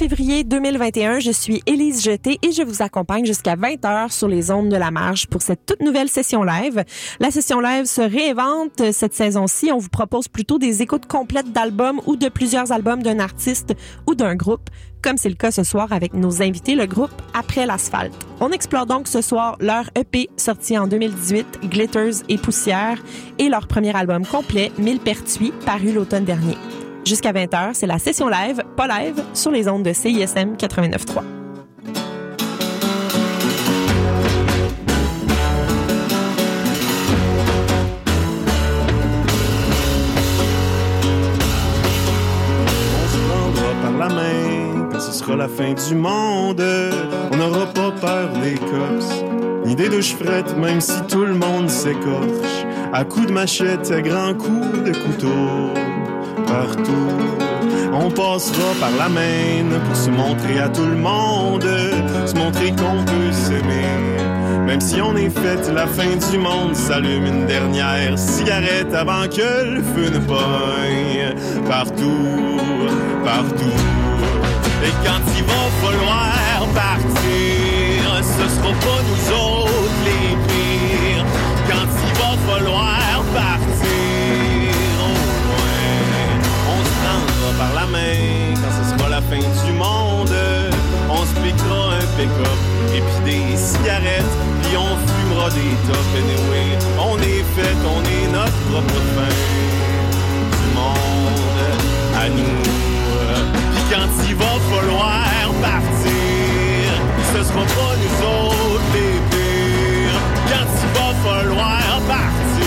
[0.00, 1.18] février 2021.
[1.18, 4.90] Je suis Élise Jeté et je vous accompagne jusqu'à 20h sur les ondes de la
[4.90, 6.84] marge pour cette toute nouvelle session live.
[7.18, 9.70] La session live se réinvente cette saison-ci.
[9.70, 13.74] On vous propose plutôt des écoutes complètes d'albums ou de plusieurs albums d'un artiste
[14.06, 14.70] ou d'un groupe,
[15.02, 18.14] comme c'est le cas ce soir avec nos invités, le groupe Après l'asphalte.
[18.40, 22.96] On explore donc ce soir leur EP sorti en 2018, Glitters et Poussière,
[23.36, 26.56] et leur premier album complet, Mille Pertuis, paru l'automne dernier.
[27.04, 31.22] Jusqu'à 20h, c'est la session live, pas live, sur les ondes de CISM 89.3.
[42.92, 46.62] On se prendra par la main quand ce sera la fin du monde.
[47.32, 49.24] On n'aura pas peur des cops,
[49.64, 50.16] ni des douches
[50.58, 52.66] même si tout le monde s'écorche.
[52.92, 55.70] À coups de machette, à grands coups de couteau,
[56.50, 57.10] partout.
[57.92, 61.68] On passera par la main pour se montrer à tout le monde,
[62.26, 63.90] se montrer qu'on peut s'aimer.
[64.66, 69.50] Même si on est fait, la fin du monde s'allume une dernière cigarette avant que
[69.74, 71.34] le feu ne pogne.
[71.68, 72.58] Partout,
[73.24, 73.80] partout.
[74.86, 81.24] Et quand il va falloir partir, ce sera pas nous autres les pires.
[81.68, 82.99] Quand il va falloir
[87.60, 90.34] par la main quand ce sera la fin du monde.
[91.10, 92.60] On se piquera un pick-up
[92.96, 96.12] et puis des cigarettes, puis on fumera des tops.
[96.22, 96.68] Anyway,
[97.08, 99.34] on est fait, on est notre propre fin
[100.58, 101.60] du monde
[102.22, 102.62] à nous.
[103.72, 106.86] Puis quand il va falloir partir,
[107.32, 110.20] ce sera pas nous autres les pires.
[110.50, 112.59] Quand il va falloir partir,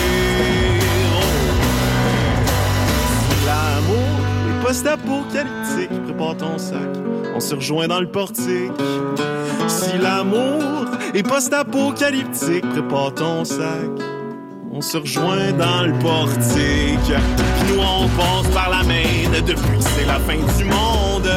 [4.74, 6.90] post-apocalyptique, prépare ton sac,
[7.36, 8.72] on se rejoint dans le portique.
[9.68, 13.92] Si l'amour est post-apocalyptique, prépare ton sac.
[14.72, 17.06] On se rejoint dans le portique.
[17.06, 21.30] Puis nous, on passe par la main depuis c'est la fin du monde.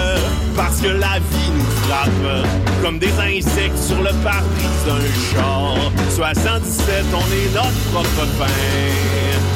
[0.57, 2.47] Parce que la vie nous frappe
[2.83, 5.77] comme des insectes sur le pare-brise d'un char.
[6.09, 9.56] 77, on est notre propre fin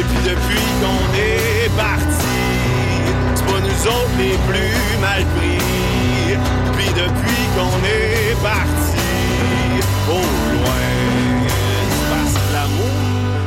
[0.00, 2.32] Et puis depuis qu'on est parti,
[3.34, 5.58] c'est pas nous autres les plus mal pris.
[6.72, 8.96] Puis depuis qu'on est parti,
[10.08, 10.22] au
[10.54, 10.82] loin,
[12.08, 12.96] parce que l'amour,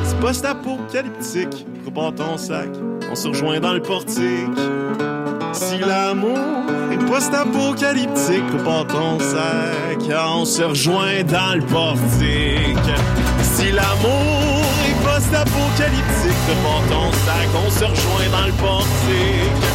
[0.03, 1.65] c'est post-apocalyptique.
[1.81, 2.69] Prépare ton sac,
[3.11, 4.59] on se rejoint dans le portique.
[5.53, 6.37] Si l'amour
[6.91, 9.97] est post-apocalyptique, prépare ton sac,
[10.37, 12.93] on se rejoint dans le portique.
[13.41, 14.52] Si l'amour
[15.33, 19.65] est post-apocalyptique, prépare ton sac, on se rejoint dans le portique.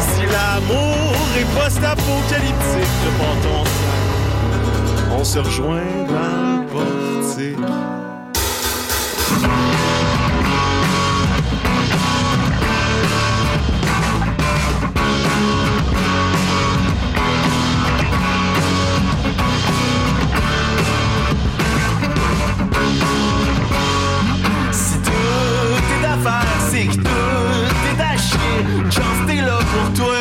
[0.00, 7.66] Si l'amour est post-apocalyptique, prépare ton sac, on se rejoint dans le portique.
[29.76, 30.15] Pour toi.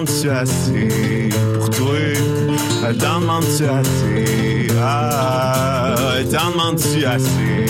[0.00, 1.28] Demandes-tu assez?
[1.54, 1.96] Pour toi,
[2.98, 4.68] t'en demandes-tu assez?
[4.80, 5.94] Ah,
[6.30, 7.69] t'en demandes-tu assez?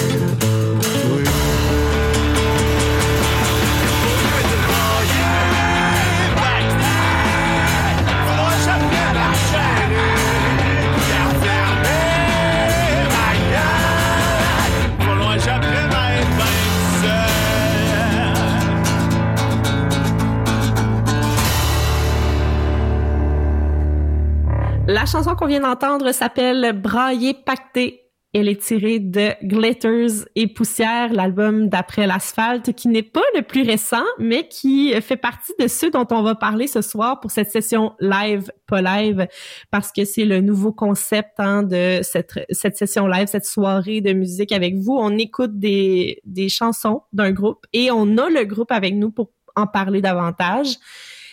[25.11, 28.05] Chanson qu'on vient d'entendre s'appelle Brailler pacté.
[28.33, 33.62] Elle est tirée de Glitters et Poussière, l'album d'après l'asphalte, qui n'est pas le plus
[33.62, 37.50] récent, mais qui fait partie de ceux dont on va parler ce soir pour cette
[37.50, 39.26] session live, pas live,
[39.73, 44.12] parce que c'est le nouveau concept hein, de cette, cette session live, cette soirée de
[44.12, 44.97] musique avec vous.
[44.97, 49.33] On écoute des, des chansons d'un groupe et on a le groupe avec nous pour
[49.57, 50.76] en parler davantage.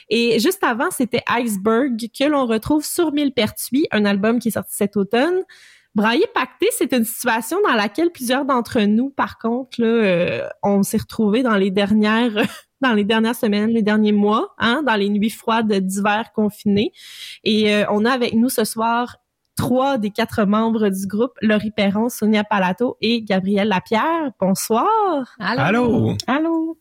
[0.09, 4.75] Et juste avant, c'était Iceberg que l'on retrouve sur Millepertuis, un album qui est sorti
[4.75, 5.43] cet automne.
[5.95, 10.83] Brailler pacté, c'est une situation dans laquelle plusieurs d'entre nous, par contre, là, euh, on
[10.83, 12.33] s'est retrouvés dans les dernières
[12.81, 16.91] dans les dernières semaines, les derniers mois, hein, dans les nuits froides d'hiver confinés.
[17.43, 19.17] Et euh, on a avec nous ce soir
[19.55, 24.31] trois des quatre membres du groupe, Laurie Perron, Sonia Palato et Gabrielle Lapierre.
[24.39, 25.35] Bonsoir.
[25.39, 26.15] Allô?
[26.27, 26.77] Allô.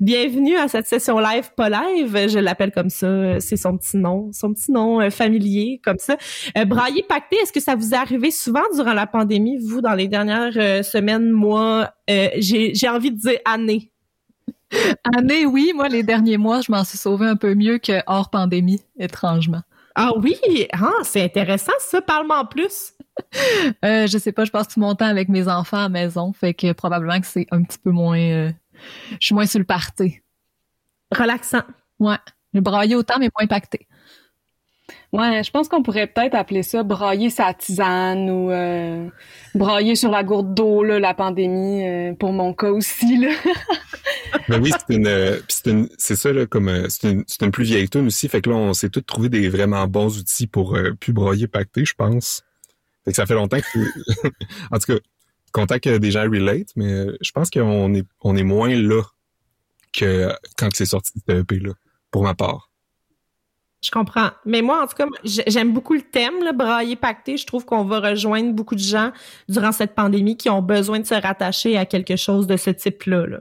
[0.00, 4.30] Bienvenue à cette session live, pas live, je l'appelle comme ça, c'est son petit nom,
[4.30, 6.18] son petit nom euh, familier comme ça.
[6.58, 9.94] Euh, brailler pacté, est-ce que ça vous est arrivé souvent durant la pandémie, vous, dans
[9.94, 13.90] les dernières euh, semaines, mois, euh, j'ai envie de dire années?
[15.16, 18.28] Année, oui, moi, les derniers mois, je m'en suis sauvée un peu mieux que hors
[18.28, 19.62] pandémie, étrangement.
[19.94, 20.36] Ah oui,
[20.72, 22.92] ah, c'est intéressant ça, parle-moi en plus.
[23.84, 26.32] Euh, je sais pas, je passe tout mon temps avec mes enfants à la maison,
[26.32, 28.18] fait que probablement que c'est un petit peu moins...
[28.18, 28.50] euh,
[29.12, 30.20] je suis moins sur le party.
[31.10, 31.62] Relaxant.
[31.98, 32.16] Ouais.
[32.54, 33.86] Je braille autant, mais moins impacté.
[35.12, 39.08] Ouais, je pense qu'on pourrait peut-être appeler ça brailler sa tisane ou euh,
[39.54, 43.18] brailler sur la gourde d'eau, là, la pandémie, euh, pour mon cas aussi.
[43.18, 43.28] Là.
[44.48, 47.42] Mais oui, c'est une, euh, c'est une, c'est ça là, comme euh, c'est une, c'est
[47.42, 48.28] une plus vieille tune aussi.
[48.28, 51.46] Fait que là, on s'est tous trouvé des vraiment bons outils pour euh, plus broyer
[51.46, 52.42] pacter, je pense.
[53.04, 53.78] Fait que ça fait longtemps que,
[54.70, 54.98] en tout cas,
[55.52, 59.02] content que des gens relate, mais euh, je pense qu'on est, on est moins là
[59.92, 61.72] que quand c'est sorti cette EP là,
[62.10, 62.70] pour ma part.
[63.82, 64.30] Je comprends.
[64.46, 67.36] Mais moi, en tout cas, j'aime beaucoup le thème, le brailler pacté.
[67.36, 69.10] Je trouve qu'on va rejoindre beaucoup de gens
[69.48, 73.26] durant cette pandémie qui ont besoin de se rattacher à quelque chose de ce type-là.
[73.26, 73.40] là.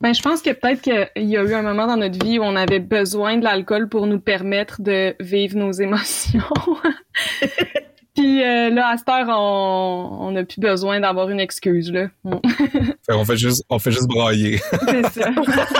[0.00, 2.42] Ben, je pense que peut-être qu'il y a eu un moment dans notre vie où
[2.42, 6.40] on avait besoin de l'alcool pour nous permettre de vivre nos émotions.
[8.14, 11.90] Puis euh, là, à cette heure, on on n'a plus besoin d'avoir une excuse.
[11.92, 12.08] là.
[12.24, 12.40] On-
[13.06, 14.58] Fait qu'on fait juste, on fait juste brailler.
[14.88, 15.30] C'est ça.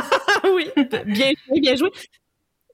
[0.55, 0.67] oui,
[1.07, 1.91] bien joué, bien joué.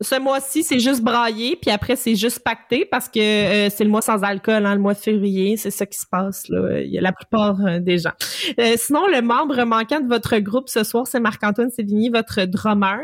[0.00, 3.90] ce mois-ci, c'est juste braillé, puis après, c'est juste pacté parce que euh, c'est le
[3.90, 5.56] mois sans alcool, hein, le mois de février.
[5.56, 6.80] C'est ça qui se passe, là.
[6.80, 8.12] Il y a la plupart euh, des gens.
[8.60, 13.00] Euh, sinon, le membre manquant de votre groupe ce soir, c'est Marc-Antoine Sévigny, votre drummer,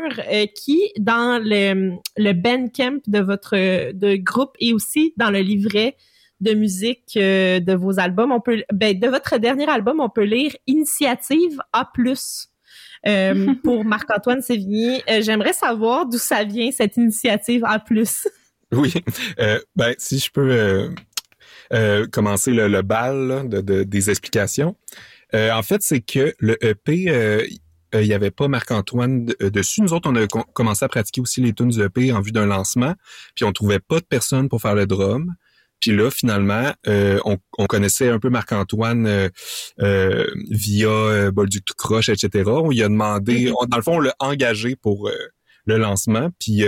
[0.55, 3.55] qui, dans le, le band camp de votre
[3.91, 5.97] de groupe et aussi dans le livret
[6.41, 10.55] de musique de vos albums, on peut, ben, de votre dernier album, on peut lire
[10.67, 11.89] Initiative A+.
[13.07, 15.01] Euh, pour Marc-Antoine Sévigny.
[15.09, 17.83] Euh, j'aimerais savoir d'où ça vient, cette initiative A+.
[18.71, 18.93] Oui,
[19.39, 20.93] euh, ben, si je peux
[22.11, 24.75] commencer le, bal de, des explications.
[25.33, 27.47] en fait, c'est que le EP,
[27.93, 29.81] il n'y avait pas Marc-Antoine dessus.
[29.81, 32.47] Nous autres, on a commencé à pratiquer aussi les tunes du EP en vue d'un
[32.47, 32.93] lancement,
[33.35, 35.33] puis on trouvait pas de personne pour faire le drum.
[35.79, 39.29] Puis là, finalement, euh, on, on, connaissait un peu Marc-Antoine euh,
[39.81, 42.43] euh, via euh, Bolduc tout croche, etc.
[42.47, 43.69] On lui a demandé, mm-hmm.
[43.69, 45.09] dans le fond, on l'a engagé pour
[45.65, 46.29] le lancement.
[46.39, 46.63] Puis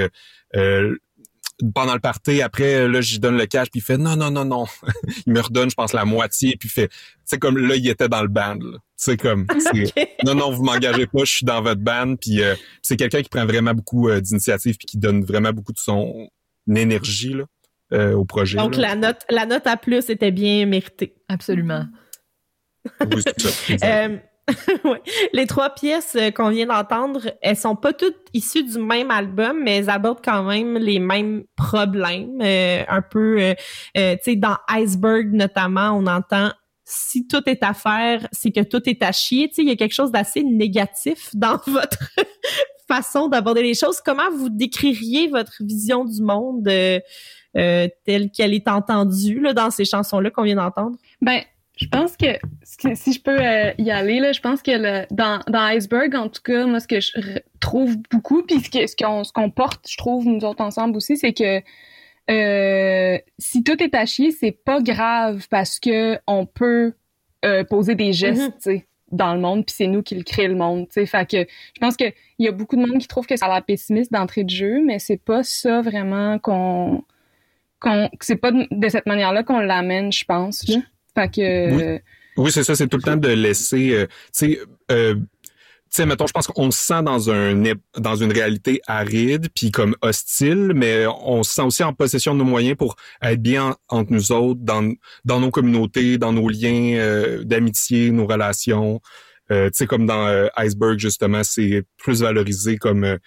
[1.74, 4.46] pendant le party, après, là, j'y donne le cash, puis il fait non, non, non,
[4.46, 4.66] non.
[5.26, 6.92] il me redonne, je pense, la moitié, puis il fait,
[7.26, 8.60] c'est comme là, il était dans le band.
[9.00, 9.46] C'est comme,
[10.26, 12.42] non, non, vous m'engagez pas, je suis dans votre band, puis
[12.82, 16.28] c'est quelqu'un qui prend vraiment beaucoup d'initiatives, puis qui donne vraiment beaucoup de son
[16.68, 17.44] énergie là.
[17.94, 18.58] Euh, au projet.
[18.58, 21.15] Donc la note, la note à plus était bien méritée.
[21.29, 21.86] Absolument.
[23.84, 24.17] Euh,
[25.34, 29.62] Les trois pièces euh, qu'on vient d'entendre, elles sont pas toutes issues du même album,
[29.62, 32.41] mais elles abordent quand même les mêmes problèmes.
[32.41, 33.53] un peu,
[33.94, 36.51] tu sais, dans Iceberg notamment, on entend
[36.89, 39.50] si tout est à faire, c'est que tout est à chier.
[39.50, 42.10] Tu sais, il y a quelque chose d'assez négatif dans votre
[42.88, 44.00] façon d'aborder les choses.
[44.00, 46.70] Comment vous décririez votre vision du monde?
[47.56, 50.98] Euh, telle qu'elle est entendue là, dans ces chansons-là qu'on vient d'entendre?
[51.22, 51.42] Ben,
[51.77, 52.27] je pense que
[52.94, 56.30] si je peux euh, y aller, là, je pense que le, dans, dans Iceberg, en
[56.30, 59.98] tout cas, moi, ce que je trouve beaucoup, puis ce qu'on ce qu'on porte, je
[59.98, 61.62] trouve, nous autres ensemble aussi, c'est que
[62.30, 66.94] euh, si tout est à chier, c'est pas grave parce que on peut
[67.70, 70.56] poser des gestes, tu sais dans le monde, puis c'est nous qui le crée le
[70.56, 71.06] monde, tu sais.
[71.06, 73.50] Fait que je pense qu'il y a beaucoup de monde qui trouve que ça a
[73.54, 77.04] l'air pessimiste d'entrée de jeu, mais c'est pas ça vraiment qu'on
[78.22, 80.65] c'est pas de, cette manière-là qu'on l'amène, je pense.
[81.15, 82.00] Fait que.
[82.38, 83.93] Oui, c'est ça, c'est tout le temps de laisser.
[83.93, 84.60] Euh, tu sais,
[84.91, 85.24] euh, tu
[85.89, 87.63] sais, mettons, je pense qu'on se sent dans un
[87.98, 92.39] dans une réalité aride puis comme hostile, mais on se sent aussi en possession de
[92.39, 94.93] nos moyens pour être bien entre nous autres, dans
[95.25, 99.01] dans nos communautés, dans nos liens euh, d'amitié, nos relations.
[99.50, 103.17] Euh, tu sais, comme dans Iceberg justement, c'est plus valorisé comme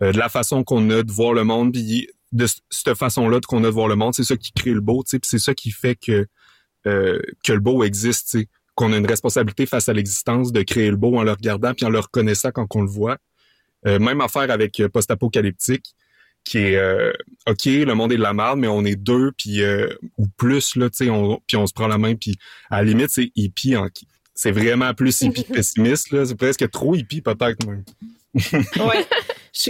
[0.00, 1.72] de la façon qu'on a de voir le monde.
[1.72, 4.80] Puis de cette façon-là qu'on a de voir le monde, c'est ça qui crée le
[4.80, 6.26] beau, c'est ça qui fait que
[6.86, 8.36] euh, que le beau existe,
[8.74, 11.84] qu'on a une responsabilité face à l'existence de créer le beau en le regardant puis
[11.84, 13.18] en le reconnaissant quand on le voit.
[13.86, 15.94] Euh, même affaire avec euh, post-apocalyptique,
[16.44, 17.12] qui est euh,
[17.46, 19.60] ok, le monde est de la merde, mais on est deux puis
[20.16, 22.38] ou plus là, tu sais, on, puis on se prend la main puis
[22.70, 23.88] à la limite c'est hippie en
[24.34, 27.84] c'est vraiment plus hippie pessimiste là, c'est presque trop hippie peut-être même.
[28.34, 29.06] ouais.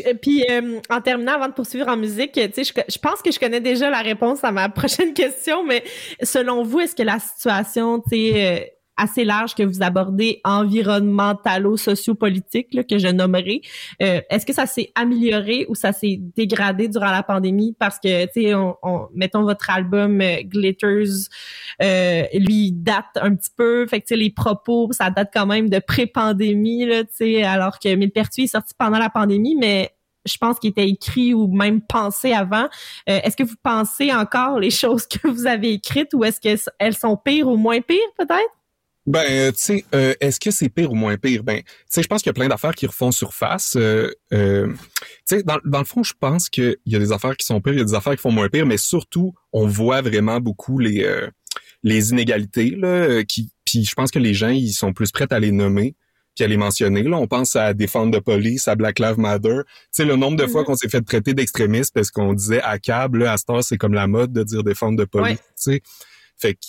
[0.07, 3.39] Euh, puis euh, en terminant, avant de poursuivre en musique, je, je, pense que je
[3.39, 5.85] connais déjà la réponse à ma prochaine question, mais
[6.23, 8.65] selon vous, est-ce que la situation, tu sais, euh,
[8.99, 13.63] assez large que vous abordez environnementalo-sociopolitique que je nommerai.
[14.03, 17.75] Euh, Est-ce que ça s'est amélioré ou ça s'est dégradé durant la pandémie?
[17.79, 18.77] Parce que, tu sais, on,
[19.15, 21.31] mettons votre album euh, Glitters,
[21.83, 23.87] euh, lui date un petit peu.
[23.87, 27.95] Fait que, les propos, ça date quand même de pré-pandémie, là, tu sais, alors que
[27.95, 29.93] Millepertuis est sorti pendant la pandémie, mais
[30.29, 32.69] je pense qu'il était écrit ou même pensé avant.
[33.09, 36.97] Euh, est-ce que vous pensez encore les choses que vous avez écrites ou est-ce qu'elles
[36.97, 38.58] sont pires ou moins pires peut-être?
[39.09, 41.43] Ben, euh, tu sais, euh, est-ce que c'est pire ou moins pire?
[41.43, 43.75] Ben, tu sais, je pense qu'il y a plein d'affaires qui refont surface.
[43.77, 44.77] Euh, tu
[45.25, 47.73] sais, dans, dans, le fond, je pense qu'il y a des affaires qui sont pires,
[47.73, 50.79] il y a des affaires qui font moins pire, mais surtout, on voit vraiment beaucoup
[50.79, 51.09] les
[51.85, 55.39] les inégalités là, qui, puis je pense que les gens ils sont plus prêts à
[55.39, 55.95] les nommer
[56.35, 57.03] puis à les mentionner.
[57.03, 59.61] Là, on pense à défendre de police, à Black Lives Matter.
[59.65, 60.67] Tu sais, le nombre de fois mm-hmm.
[60.67, 63.95] qu'on s'est fait traiter d'extrémiste parce qu'on disait à câble, là, à ce c'est comme
[63.95, 65.39] la mode de dire défendre de police.
[65.39, 65.83] Tu sais,
[66.37, 66.61] fait que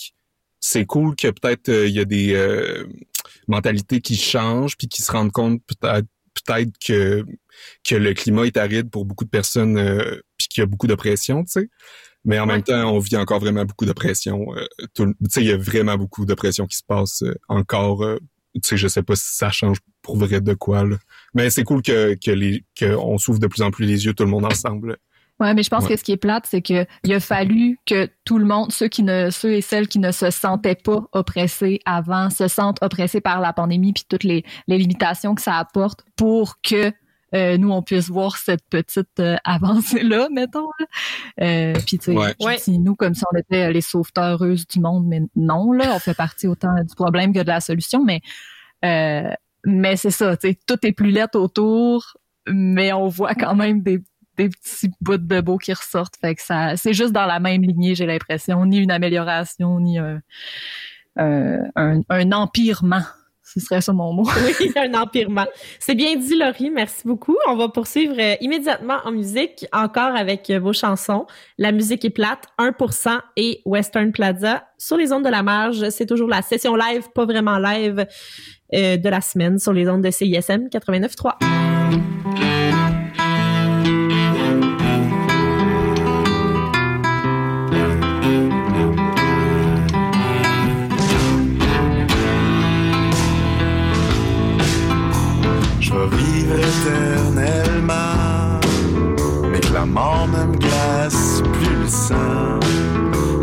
[0.60, 2.86] c'est cool que peut-être euh, il y a des euh,
[3.48, 7.24] mentalités qui changent puis qui se rendent compte peut-être peut-être que
[7.86, 10.86] que le climat est aride pour beaucoup de personnes euh, puis qu'il y a beaucoup
[10.86, 11.70] de pression, tu sais.
[12.24, 14.44] Mais en même temps, on vit encore vraiment beaucoup de pression.
[14.94, 18.04] tu sais, il y a vraiment beaucoup de pression qui se passe encore.
[18.54, 20.98] tu sais, je sais pas si ça change pour vrai de quoi là.
[21.32, 24.12] Mais c'est cool que que les que on s'ouvre de plus en plus les yeux
[24.12, 24.98] tout le monde ensemble.
[25.40, 28.08] Ouais, mais je pense que ce qui est plate, c'est que il a fallu que
[28.24, 31.80] tout le monde, ceux qui ne, ceux et celles qui ne se sentaient pas oppressés
[31.86, 36.04] avant, se sentent oppressés par la pandémie puis toutes les, les limitations que ça apporte
[36.16, 36.92] pour que
[37.34, 40.68] euh, nous on puisse voir cette petite euh, avancée là, mettons.
[40.78, 40.86] Là.
[41.42, 42.58] Euh, puis tu sais, Ouais.
[42.68, 46.14] nous comme si on était les sauveteurs heureuses du monde, mais non là, on fait
[46.14, 48.20] partie autant du problème que de la solution, mais
[48.84, 49.30] euh,
[49.64, 52.16] mais c'est ça, tu sais, tout est plus lettre autour,
[52.48, 54.02] mais on voit quand même des
[54.48, 57.62] des petits bouts de beau qui ressortent, fait que ça, c'est juste dans la même
[57.62, 60.20] lignée, j'ai l'impression, ni une amélioration, ni un
[61.18, 63.02] euh, un, un empirement.
[63.42, 64.28] Ce serait ça mon mot.
[64.60, 65.46] Oui, un empirement.
[65.80, 66.70] C'est bien dit, Laurie.
[66.70, 67.36] Merci beaucoup.
[67.48, 71.26] On va poursuivre euh, immédiatement en musique, encore avec euh, vos chansons.
[71.58, 74.62] La musique est plate, 1% et Western Plaza.
[74.78, 78.06] Sur les ondes de la marge, c'est toujours la session live, pas vraiment live,
[78.72, 82.19] euh, de la semaine sur les ondes de CISM 89.3.
[99.90, 101.88] mort ne me glace plus le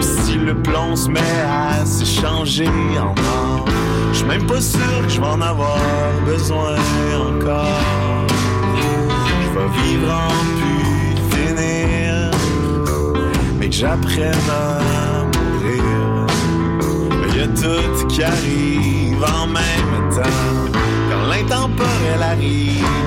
[0.02, 3.66] Si le plomb se met à s'échanger en or,
[4.14, 5.80] je même pas sûr que je vais en avoir
[6.26, 6.76] besoin
[7.16, 8.28] encore.
[9.28, 12.32] Je vais vivre en plus finir,
[13.60, 16.28] mais que j'apprenne à mourir.
[17.36, 20.72] Y a tout qui arrive en même temps.
[21.10, 23.07] Quand l'intemporel arrive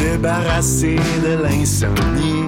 [0.00, 2.46] débarrasser de l'insomnie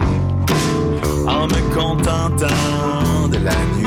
[1.27, 3.87] en me contentant de la nuit.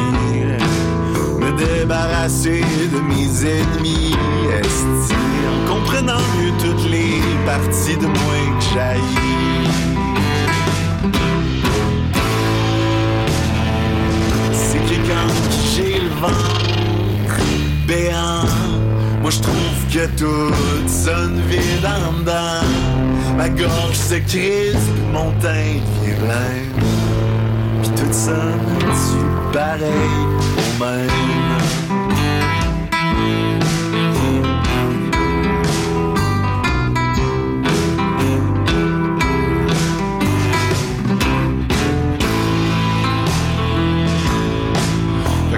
[1.40, 4.16] Me débarrasser de mes ennemis
[4.60, 5.16] esti,
[5.52, 9.70] en comprenant mieux toutes les parties de moi que j'haïs.
[14.54, 14.96] C'est que
[15.74, 16.60] j'ai le ventre
[17.88, 18.46] béant,
[19.22, 20.54] moi je trouve que tout
[20.88, 22.66] sonne vide en dedans.
[23.38, 24.78] Ma gorge se crispe,
[25.14, 26.60] mon teint devient blanc.
[27.82, 29.90] Puis tout sonne-tu pareil
[30.58, 31.10] au même?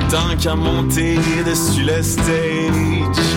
[0.09, 3.30] Tant qu'à monter dessus le stage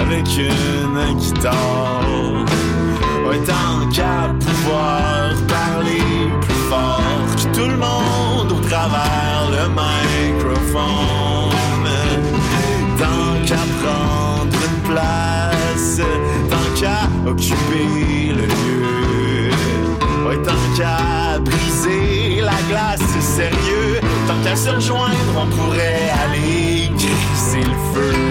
[0.00, 2.02] avec une guitare,
[3.26, 6.02] ouais, tant qu'à pouvoir parler
[6.40, 7.02] plus fort
[7.36, 10.80] que tout le monde au travers le microphone,
[12.98, 16.00] tant qu'à prendre une place,
[16.48, 18.80] tant qu'à occuper le lieu.
[20.44, 24.00] Tant qu'à briser la glace, sérieux.
[24.26, 28.29] Tant qu'à se rejoindre, on pourrait aller crisser le feu.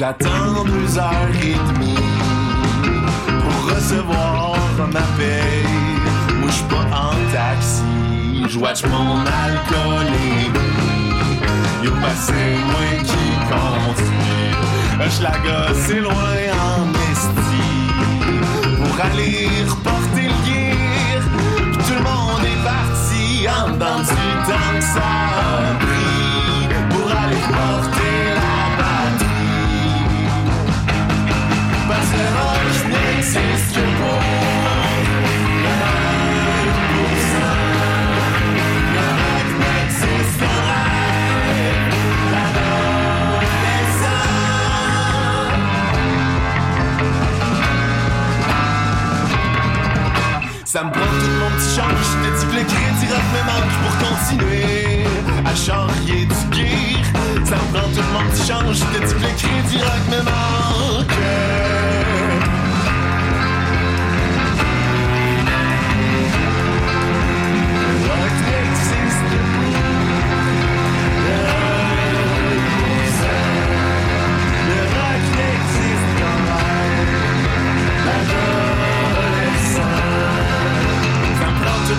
[0.00, 1.94] J'attends deux heures et demie
[3.42, 4.56] pour recevoir
[4.90, 5.66] ma paye.
[6.38, 7.82] Moi, j'suis pas en taxi,
[8.48, 10.52] j'watch mon alcoolémie.
[11.84, 12.32] Yo, passé
[12.64, 14.54] moins qui continue.
[15.18, 15.32] J'la
[15.74, 17.66] c'est loin en esti
[18.78, 21.20] pour aller reporter le gear.
[21.74, 25.10] Tout le monde est parti en dedans du temps que ça
[26.88, 27.99] pour aller porter
[33.30, 33.38] Ça
[50.84, 51.90] me prend tout mon petit change.
[52.02, 52.62] Je te dis que le
[53.32, 55.04] me manque pour continuer
[55.44, 56.98] à charrier du gear.
[57.44, 58.76] Ça me prend tout mon petit change.
[58.76, 59.20] Je te dis que
[59.78, 60.20] le me.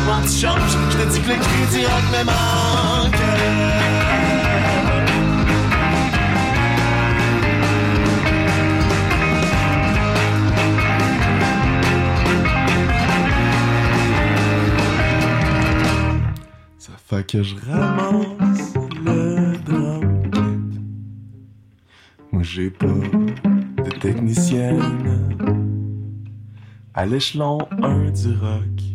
[0.06, 0.78] Monde qui change.
[0.90, 3.22] Je te dis que le crédit rock me manque.
[16.78, 18.74] Ça fait que je ramasse
[19.06, 20.72] le drum.
[22.32, 24.82] Moi j'ai pas de technicienne
[26.94, 28.91] à l'échelon 1 du rock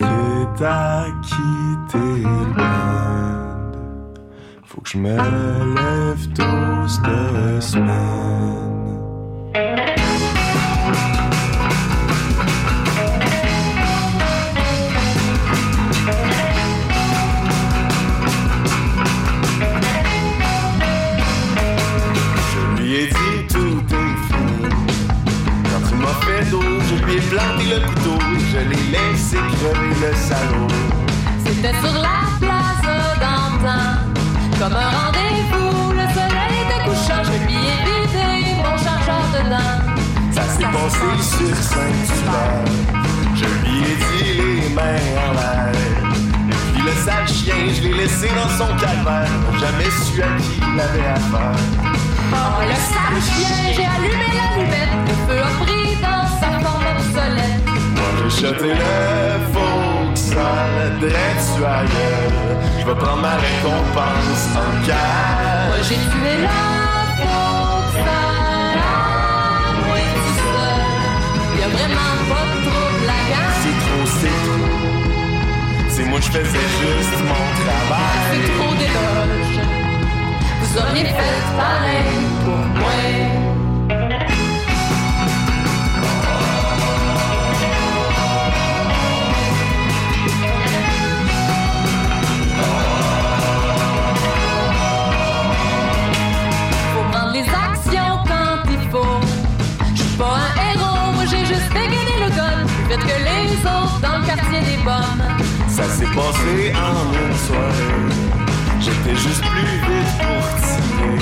[0.00, 2.22] que t'as quitté
[2.56, 2.64] le.
[4.64, 8.69] Faut que je me lève tôt cette semaine.
[30.00, 30.66] Le salaud.
[31.44, 32.82] C'était sur la place
[33.20, 33.84] d'antan,
[34.58, 35.92] comme un rendez-vous.
[35.92, 39.76] Le soleil était couchant, je lui ai vidé mon chargeur dedans.
[40.32, 42.64] Ça s'est passé sur Saint-Hubert.
[43.34, 45.74] Je lui ai dit les mains en l'air.
[46.48, 49.28] Et puis le sale chien, je l'ai laissé dans son calvaire.
[49.58, 51.60] Jamais su à qui il avait affaire.
[52.32, 54.94] Oh, le sale chien, j'ai allumé l'allumette.
[55.08, 57.69] Le feu a pris dans sa forme obsolète.
[58.20, 62.60] Moi jeté le faux sale dresse ailleurs.
[62.78, 65.88] Je vais prendre ma récompense en Moi, cash.
[65.88, 66.60] j'ai tué la
[67.16, 67.98] fausse
[69.86, 71.60] moi tout seul.
[71.60, 73.56] Y'a vraiment pas trop de la gamme.
[73.62, 74.68] C'est trop, c'est trop.
[75.88, 78.28] C'est moi, je faisais juste mon travail.
[78.30, 79.64] C'est trop d'éloges.
[80.60, 83.49] Vous auriez fait pareil pour moi.
[103.66, 105.22] Autres dans le quartier des pommes.
[105.68, 108.40] Ça s'est passé en une soirée.
[108.80, 111.18] J'étais juste plus vite pour tirer.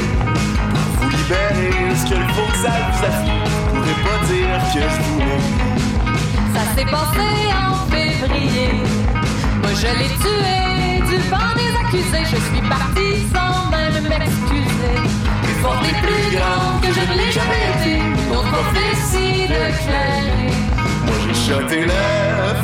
[0.72, 3.48] Pour vous libérer, ce qu'il faut que ça vous afflige.
[3.48, 5.42] Je pourrais pas dire que je voulais.
[6.55, 8.70] Ça s'est passé en février.
[9.62, 10.59] Moi je l'ai tué
[11.09, 12.24] du banc des accusés.
[12.24, 14.96] Je suis parti sans même m'excuser.
[15.62, 18.03] Forte et plus grande que je ne l'ai jamais été.
[18.31, 20.67] Notre prophétie de clairer.
[21.48, 21.88] Shoté le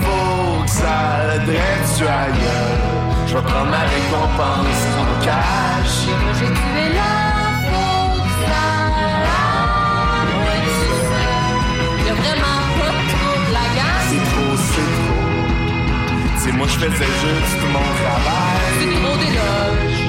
[0.02, 3.26] faux sale dresse ailleurs.
[3.26, 5.96] Je vais prendre ma récompense en cash.
[6.38, 7.14] J'ai tué la
[7.70, 10.28] fausse salade.
[10.44, 14.04] Ouais, tu sais, y a vraiment pas trop de la gamme.
[14.10, 15.24] C'est trop, c'est trop.
[16.40, 18.86] C'est moi je faisais juste mon C'est travail.
[19.00, 20.04] trop d'éloges.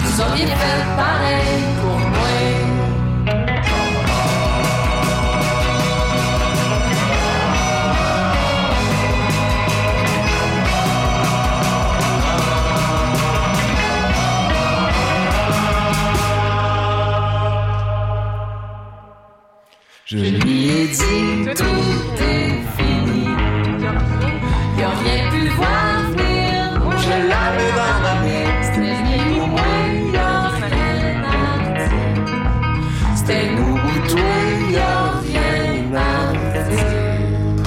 [0.00, 1.60] Vous auriez fait pareil
[20.08, 21.64] Je, lui ai dit, tout
[22.22, 23.26] est fini.
[24.78, 28.76] Il aurait pu voir venir, je l'avais dans ma liste.
[28.78, 29.60] Mais ni moi,
[29.96, 33.16] il a rien à dire.
[33.16, 37.62] C'était nous ou toi, il n'y a rien à dire.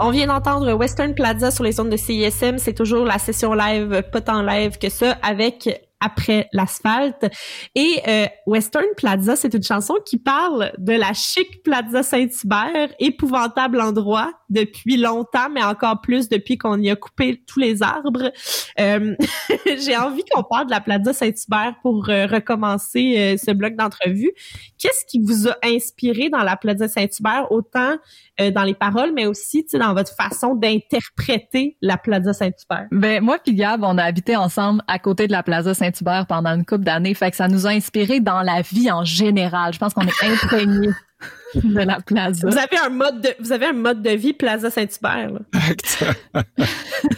[0.00, 2.58] On vient d'entendre Western Plaza sur les ondes de CISM.
[2.58, 7.30] C'est toujours la session live, pas tant live que ça, avec après l'asphalte.
[7.74, 13.80] Et euh, Western Plaza, c'est une chanson qui parle de la chic Plaza Saint-Hubert, épouvantable
[13.80, 18.30] endroit depuis longtemps, mais encore plus depuis qu'on y a coupé tous les arbres.
[18.78, 19.14] Euh,
[19.78, 24.30] J'ai envie qu'on parle de la Plaza Saint-Hubert pour euh, recommencer euh, ce bloc d'entrevue.
[24.78, 27.96] Qu'est-ce qui vous a inspiré dans la Plaza Saint-Hubert, autant
[28.40, 32.88] euh, dans les paroles, mais aussi dans votre façon d'interpréter la Plaza Saint-Hubert?
[32.90, 35.91] Ben moi puis Gab, on a habité ensemble à côté de la Plaza Saint-Hubert
[36.28, 39.72] pendant une couple d'années, fait que ça nous a inspiré dans la vie en général.
[39.74, 40.88] Je pense qu'on est imprégné
[41.54, 42.48] de la Plaza.
[42.48, 45.30] Vous avez un mode de, vous avez un mode de vie Plaza Saint-Hubert.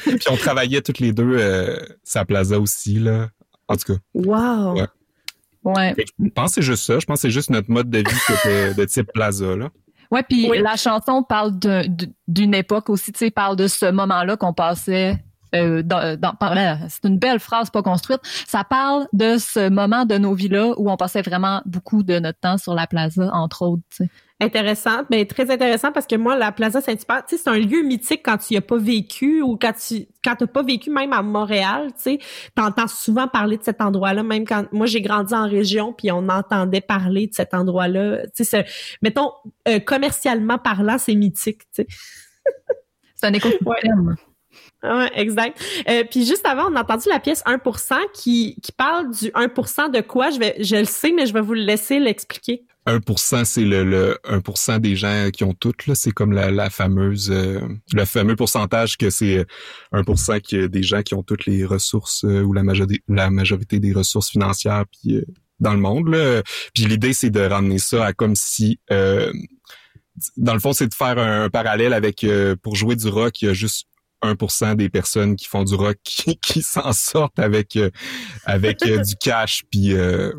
[0.06, 3.28] Puis on travaillait toutes les deux euh, sa plaza aussi là.
[3.68, 4.82] En tout cas, Wow.
[5.64, 5.94] Ouais.
[6.18, 6.98] Je pense que c'est juste ça.
[6.98, 9.70] Je pense que c'est juste notre mode de vie qui était de type plaza là.
[10.10, 10.60] Ouais, puis Oui.
[10.62, 11.84] la chanson parle d'un-
[12.28, 15.16] d'une époque aussi, tu sais, parle de ce moment-là qu'on passait.
[15.54, 18.20] Euh, dans, dans- par- euh, c'est une belle phrase pas construite.
[18.46, 22.40] Ça parle de ce moment de nos vies-là où on passait vraiment beaucoup de notre
[22.40, 23.82] temps sur la plaza, entre autres.
[23.90, 24.10] tu sais.
[24.40, 28.36] Intéressant, mais très intéressant parce que moi, la Plaza Saint-Hubert, c'est un lieu mythique quand
[28.36, 31.92] tu y as pas vécu ou quand tu quand t'as pas vécu même à Montréal,
[31.96, 32.18] tu sais,
[32.56, 36.28] t'entends souvent parler de cet endroit-là, même quand moi j'ai grandi en région puis on
[36.28, 38.66] entendait parler de cet endroit-là, tu sais, c'est-
[39.02, 39.30] mettons
[39.68, 41.86] euh, commercialement parlant, c'est mythique, tu sais.
[43.14, 43.66] C'est un écosystème.
[44.08, 44.14] Ouais,
[45.14, 45.58] exact.
[45.88, 49.90] Euh, puis juste avant, on a entendu la pièce 1% qui qui parle du 1%
[49.90, 52.64] de quoi, je vais je le sais mais je vais vous laisser l'expliquer.
[52.86, 57.30] 1%, c'est le, le 1% des gens qui ont toutes c'est comme la, la fameuse
[57.30, 57.60] euh,
[57.94, 59.46] le fameux pourcentage que c'est
[59.94, 63.80] 1% que des gens qui ont toutes les ressources euh, ou la majorité la majorité
[63.80, 65.24] des ressources financières puis euh,
[65.60, 66.42] dans le monde là.
[66.74, 69.32] Puis l'idée c'est de ramener ça à comme si euh,
[70.36, 73.46] dans le fond c'est de faire un, parallèle avec euh, pour jouer du rock, il
[73.46, 73.86] y a juste
[74.24, 75.98] 1% des personnes qui font du rock
[76.42, 77.90] qui, s'en sortent avec euh,
[78.44, 80.32] avec euh, du cash puis euh,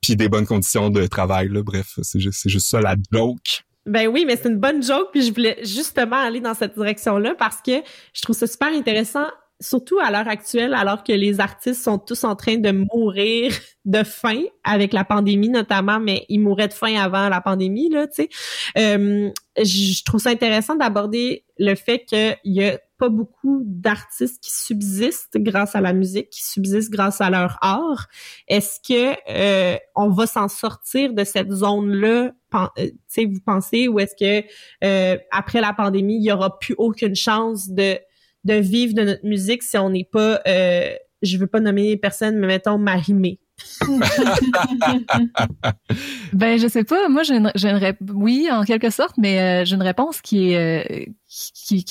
[0.00, 3.64] puis des bonnes conditions de travail là bref c'est juste c'est juste ça la joke
[3.86, 7.34] Ben oui, mais c'est une bonne joke, puis je voulais justement aller dans cette direction-là
[7.36, 9.26] parce que je trouve ça super intéressant,
[9.60, 13.52] surtout à l'heure actuelle, alors que les artistes sont tous en train de mourir
[13.84, 18.06] de faim avec la pandémie notamment, mais ils mouraient de faim avant la pandémie, là,
[18.06, 18.28] tu sais.
[18.76, 25.36] Je trouve ça intéressant d'aborder le fait qu'il y a pas beaucoup d'artistes qui subsistent
[25.38, 28.06] grâce à la musique, qui subsistent grâce à leur art.
[28.46, 33.98] Est-ce que euh, on va s'en sortir de cette zone-là euh, sais, vous pensez, ou
[33.98, 34.46] est-ce que
[34.84, 37.98] euh, après la pandémie, il y aura plus aucune chance de
[38.44, 42.38] de vivre de notre musique si on n'est pas, euh, je veux pas nommer personne,
[42.38, 43.40] mais mettons Marimé.
[46.32, 47.08] Ben, je sais pas.
[47.08, 50.56] Moi, j'ai une, une rép- oui, en quelque sorte, mais euh, j'ai une réponse qui
[50.56, 50.82] euh,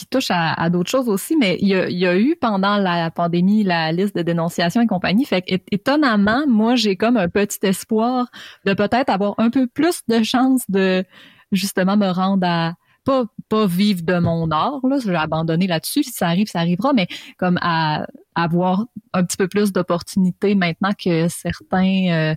[0.10, 1.36] touche à, d'autres choses aussi.
[1.38, 5.26] Mais il y a, eu pendant la pandémie la liste de dénonciations et compagnie.
[5.26, 8.28] Fait que, étonnamment, moi, j'ai comme un petit espoir
[8.66, 11.04] de peut-être avoir un peu plus de chance de
[11.52, 16.04] justement me rendre à pas pas vivre de mon art là, je vais abandonner là-dessus.
[16.04, 20.94] Si ça arrive, ça arrivera, mais comme à avoir un petit peu plus d'opportunités maintenant
[20.94, 22.08] que certains.
[22.10, 22.36] euh,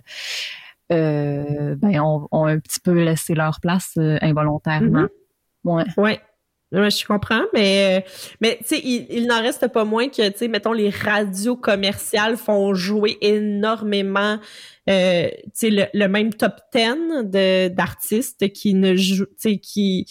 [0.91, 5.07] euh, ben, ont, ont un petit peu laissé leur place euh, involontairement.
[5.63, 5.83] Ouais.
[5.97, 6.21] Ouais,
[6.75, 8.05] je comprends, mais
[8.41, 11.55] mais tu sais, il, il n'en reste pas moins que tu sais, mettons les radios
[11.55, 14.39] commerciales font jouer énormément,
[14.89, 19.57] euh, tu sais, le, le même top 10 de d'artistes qui ne jouent, tu sais,
[19.57, 20.05] qui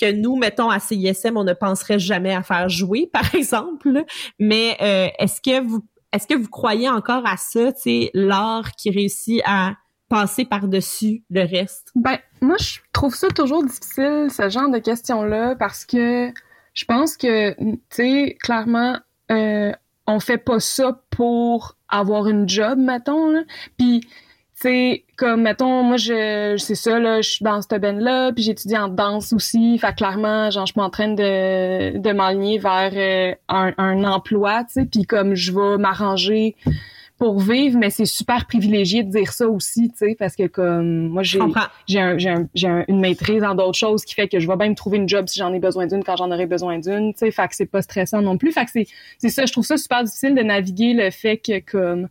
[0.00, 4.04] que nous, mettons à CISM, on ne penserait jamais à faire jouer, par exemple.
[4.38, 8.72] Mais euh, est-ce que vous est-ce que vous croyez encore à ça, tu sais, l'art
[8.72, 9.74] qui réussit à
[10.08, 11.90] passer par-dessus le reste?
[11.94, 16.32] Ben, moi, je trouve ça toujours difficile, ce genre de questions-là, parce que
[16.74, 18.98] je pense que, tu sais, clairement,
[19.30, 19.72] euh,
[20.06, 23.44] on fait pas ça pour avoir une job, mettons.
[23.78, 24.10] Puis, tu
[24.54, 28.76] sais, comme, mettons, moi, je, c'est ça, là, je suis dans cette band-là, puis j'étudie
[28.76, 34.04] en danse aussi, fait clairement, genre, je train de, de m'aligner vers euh, un, un
[34.04, 36.54] emploi, tu sais, puis comme je vais m'arranger
[37.18, 41.08] pour vivre, mais c'est super privilégié de dire ça aussi, tu sais, parce que comme
[41.08, 41.40] moi j'ai
[41.86, 44.98] j'ai un, une maîtrise dans d'autres choses qui fait que je vais bien me trouver
[44.98, 47.48] une job si j'en ai besoin d'une quand j'en aurai besoin d'une, tu sais, fait
[47.48, 48.86] que c'est pas stressant non plus, fait que c'est
[49.18, 52.08] c'est ça, je trouve ça super difficile de naviguer le fait que comme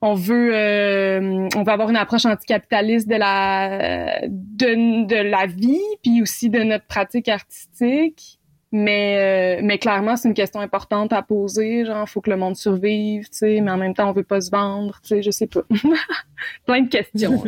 [0.00, 5.80] on veut euh, on veut avoir une approche anticapitaliste de la de, de la vie
[6.02, 8.35] puis aussi de notre pratique artistique
[8.72, 12.56] mais euh, mais clairement c'est une question importante à poser genre faut que le monde
[12.56, 15.30] survive tu sais mais en même temps on veut pas se vendre tu sais je
[15.30, 15.62] sais pas
[16.66, 17.42] plein de questions.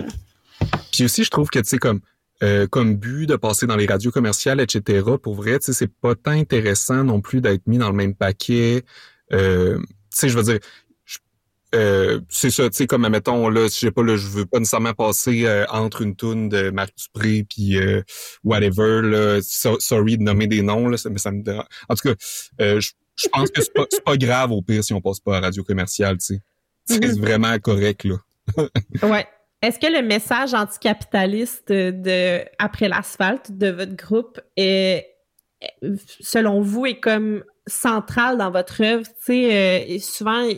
[0.92, 2.00] Puis aussi, je trouve que, tu sais, comme,
[2.42, 5.04] euh, comme but de passer dans les radios commerciales, etc.
[5.22, 8.14] Pour vrai, tu sais, c'est pas tant intéressant non plus d'être mis dans le même
[8.14, 8.85] paquet.
[9.33, 10.59] Euh, tu sais, je veux dire,
[11.74, 14.59] euh, c'est ça, tu sais, comme admettons, là, je sais pas, là, je veux pas
[14.59, 18.02] nécessairement passer euh, entre une toune de Marc Dupré puis euh,
[18.44, 21.66] whatever, là, so- sorry de nommer des noms, là, ça, mais ça me dérange.
[21.88, 22.14] En tout cas,
[22.62, 25.37] euh, je, je pense que c'est pas, pas grave au pire si on passe pas
[25.37, 26.42] à radio commerciale, tu sais.
[26.87, 27.20] C'est Mhm.
[27.20, 28.16] vraiment correct, là.
[29.02, 29.26] Ouais.
[29.61, 35.04] Est-ce que le message anticapitaliste de Après l'asphalte de votre groupe est,
[36.20, 39.04] selon vous, est comme central dans votre œuvre?
[39.07, 40.48] Tu sais, euh, souvent,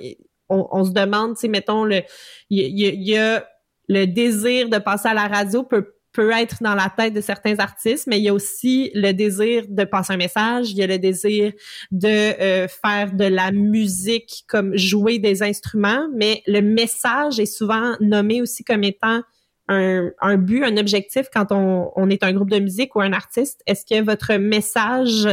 [0.51, 2.05] on, se demande, tu sais, mettons, il
[2.51, 3.47] y a
[3.89, 7.59] le désir de passer à la radio peut peut être dans la tête de certains
[7.59, 10.87] artistes, mais il y a aussi le désir de passer un message, il y a
[10.87, 11.53] le désir
[11.93, 17.97] de euh, faire de la musique comme jouer des instruments, mais le message est souvent
[18.01, 19.23] nommé aussi comme étant
[19.69, 23.13] un, un but, un objectif quand on, on est un groupe de musique ou un
[23.13, 23.63] artiste.
[23.67, 25.29] Est-ce que votre message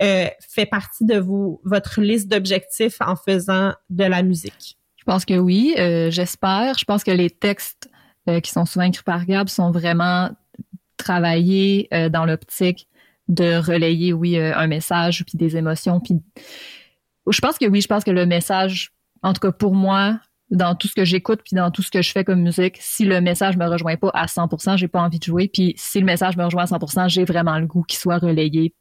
[0.00, 4.78] euh, fait partie de vous, votre liste d'objectifs en faisant de la musique?
[4.96, 6.78] Je pense que oui, euh, j'espère.
[6.78, 7.90] Je pense que les textes
[8.28, 10.30] euh, qui sont souvent écrits par Gab sont vraiment
[10.96, 12.86] travaillés dans l'optique
[13.26, 15.98] de relayer, oui, un message, puis des émotions.
[15.98, 16.14] Puis
[17.28, 20.20] je pense que oui, je pense que le message, en tout cas pour moi,
[20.52, 23.04] dans tout ce que j'écoute, puis dans tout ce que je fais comme musique, si
[23.04, 25.48] le message me rejoint pas à 100%, j'ai pas envie de jouer.
[25.48, 28.74] Puis si le message me rejoint à 100%, j'ai vraiment le goût qu'il soit relayé.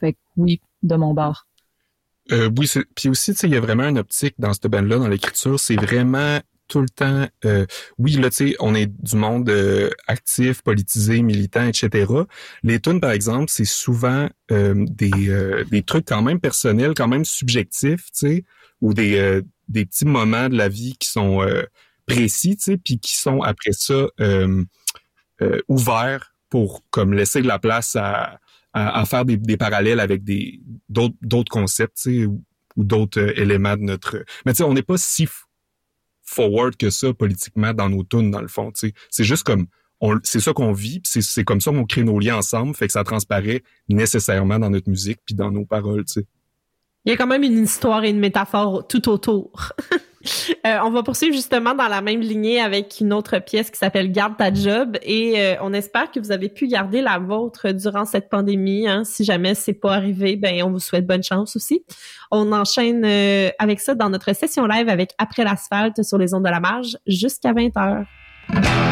[0.00, 1.46] Fait que oui, de mon bord.
[2.30, 4.98] Euh, oui, puis aussi, tu sais, il y a vraiment une optique dans cette bande-là,
[4.98, 6.40] dans l'écriture, c'est vraiment
[6.72, 7.66] tout le temps, euh,
[7.98, 12.10] oui, là, tu sais, on est du monde euh, actif, politisé, militant, etc.
[12.62, 17.08] Les tunes, par exemple, c'est souvent euh, des, euh, des trucs quand même personnels, quand
[17.08, 18.44] même subjectifs, tu sais,
[18.80, 21.46] ou des, euh, des petits moments de la vie qui sont
[22.06, 24.06] précis, tu sais, puis qui sont après ça
[25.68, 28.38] ouverts pour comme laisser de la place à,
[28.72, 32.42] à, à faire des, des parallèles avec des d'autres d'autres concepts, ou,
[32.76, 34.24] ou d'autres euh, éléments de notre.
[34.46, 35.28] Mais tu sais, on n'est pas si
[36.22, 38.72] forward que ça politiquement dans nos tunes, dans le fond.
[38.72, 39.66] Tu sais, c'est juste comme
[40.24, 42.86] c'est ça qu'on vit, puis c'est c'est comme ça qu'on crée nos liens ensemble, fait
[42.86, 46.04] que ça transparaît nécessairement dans notre musique puis dans nos paroles.
[46.04, 46.26] Tu sais.
[47.04, 49.72] Il y a quand même une histoire et une métaphore tout autour.
[50.64, 54.12] Euh, on va poursuivre justement dans la même lignée avec une autre pièce qui s'appelle
[54.12, 58.04] Garde ta job et euh, on espère que vous avez pu garder la vôtre durant
[58.04, 58.86] cette pandémie.
[58.86, 59.02] Hein.
[59.02, 61.84] Si jamais c'est pas arrivé, ben on vous souhaite bonne chance aussi.
[62.30, 66.44] On enchaîne euh, avec ça dans notre session live avec Après l'asphalte sur les ondes
[66.44, 68.91] de la marge jusqu'à 20 heures.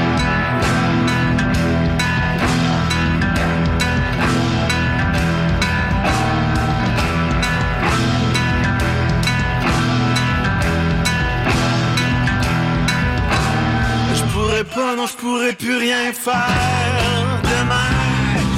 [15.51, 17.91] Pourrais plus rien faire demain.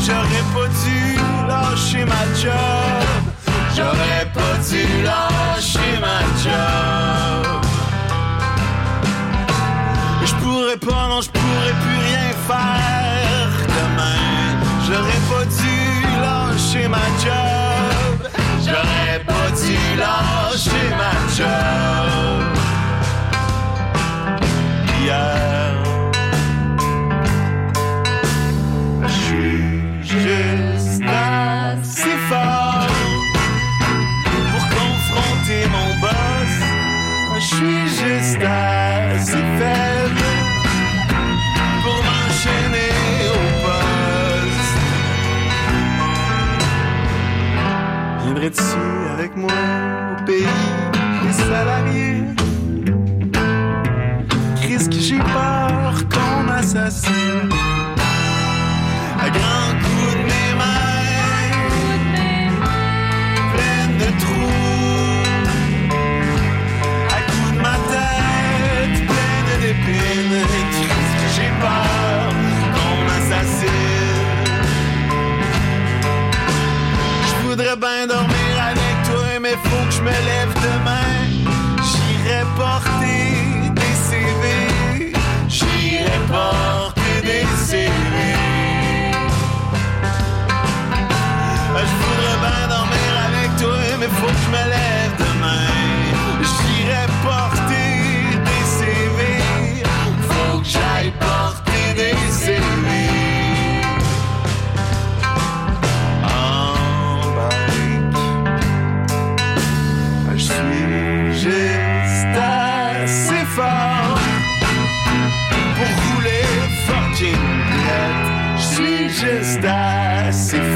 [0.04, 1.16] J'aurais pas dû
[1.48, 3.22] lâcher ma job.
[3.76, 4.86] J'aurais pas dû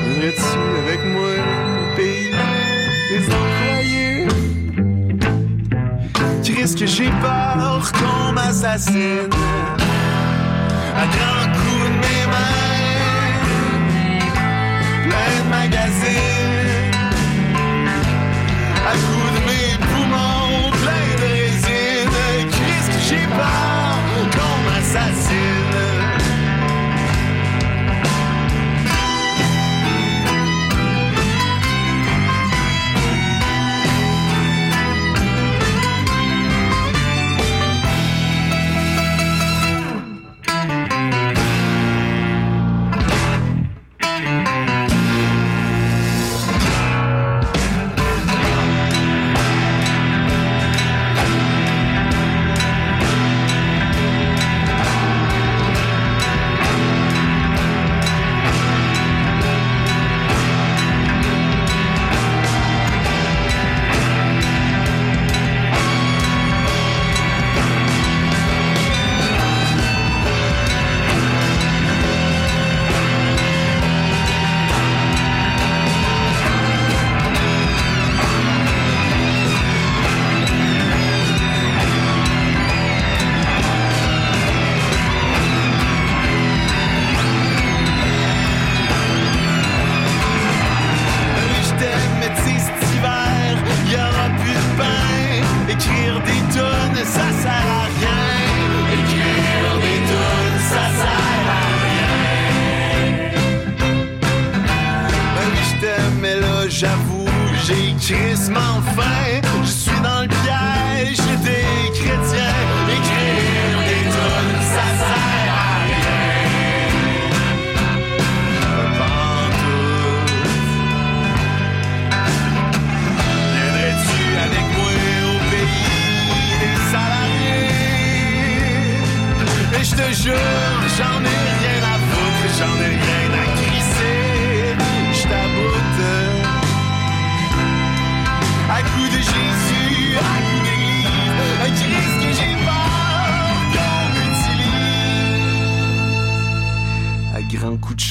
[0.03, 1.33] Viendrais-tu avec moi
[1.71, 2.31] au pays
[3.09, 4.27] des employés?
[6.43, 9.29] Qu'est-ce que j'ai peur qu'on m'assassine
[10.97, 12.63] à grands coups de mes mains,
[15.03, 16.45] plein de magazines,
[19.33, 19.44] de mes
[19.77, 22.49] poumons, plein de résine.
[22.51, 25.54] Que j'ai peur qu'on m'assassine?
[106.85, 107.25] J'avoue,
[107.65, 109.44] j'ai crissement faim.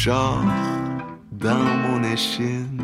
[0.05, 0.45] Char
[1.33, 2.83] dans mon échine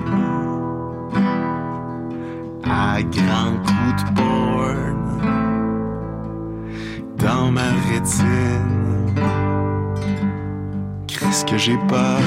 [2.64, 5.03] à grands coups de porn
[7.18, 9.21] dans ma rétine.
[11.07, 12.23] Qu'est-ce que j'ai peur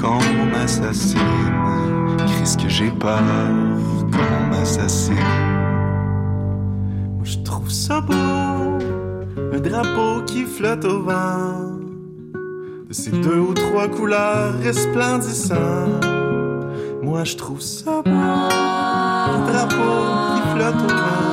[0.00, 0.18] qu'on
[0.52, 1.20] m'assassine?
[2.26, 3.22] Qu'est-ce que j'ai peur
[4.10, 5.14] qu'on m'assassine?
[7.14, 8.78] Moi, je trouve ça beau,
[9.54, 11.75] un drapeau qui flotte au vent,
[12.88, 16.06] de ces deux ou trois couleurs resplendissantes.
[17.02, 18.10] Moi, je trouve ça beau,
[19.46, 21.25] drapeau qui flotte au vent.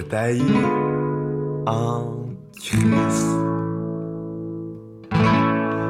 [0.00, 0.42] Taille
[1.66, 2.26] en
[2.56, 3.26] crise.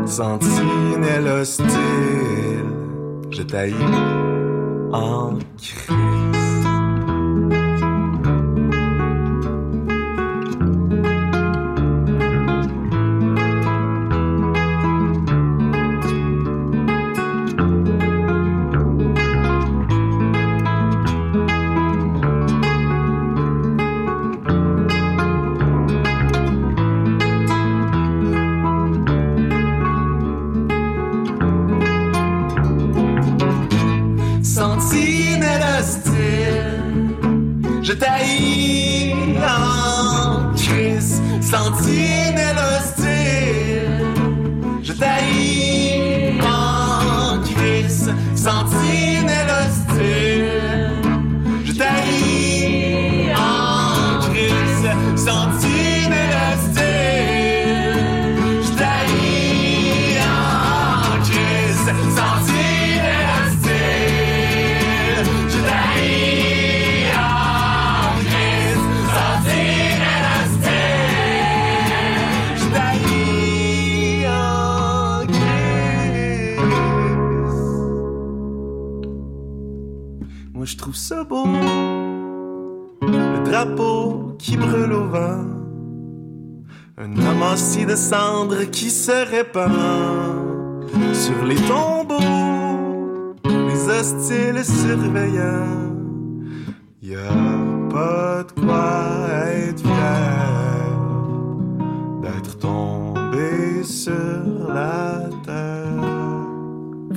[0.06, 1.68] Sentinelle hostile,
[3.30, 3.74] je taille
[4.92, 6.11] en crise.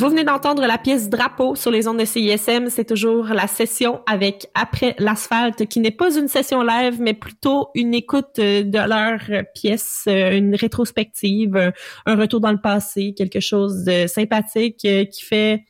[0.06, 2.70] Vous venez d'entendre la pièce Drapeau sur les ondes de CISM.
[2.70, 7.70] C'est toujours la session avec Après l'asphalte, qui n'est pas une session live, mais plutôt
[7.74, 11.72] une écoute euh, de leur pièce, euh, une rétrospective, un-
[12.06, 15.64] un retour dans le passé, quelque chose de sympathique euh, qui fait...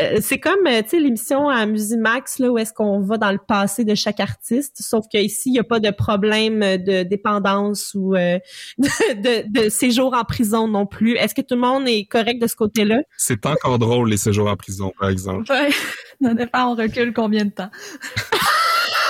[0.00, 3.32] euh, C'est comme, euh, tu sais, l'émission à Musimax, là, où est-ce qu'on va dans
[3.32, 7.92] le passé de chaque artiste, sauf qu'ici, il n'y a pas de problème de dépendance
[7.94, 8.38] ou euh,
[8.78, 11.16] de, de, de séjour en prison non plus.
[11.16, 12.98] Est-ce que tout le monde est correct de ce côté-là?
[13.16, 15.50] C'est encore drôle, les séjours en prison, par exemple.
[15.50, 15.70] Ouais.
[16.22, 17.70] Ça dépend, on recule combien de temps.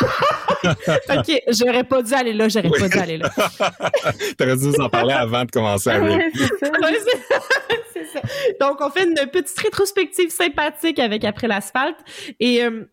[1.19, 2.81] OK, j'aurais pas dû aller là, j'aurais Oui.
[2.81, 3.31] pas dû aller là.
[4.39, 6.19] T'aurais dû nous en parler avant de commencer à rire.
[6.63, 6.99] Ouais,
[7.93, 8.21] c'est ça.
[8.61, 11.99] Donc, on fait une petite rétrospective sympathique avec Après l'asphalte.
[12.41, 12.85] Et euh,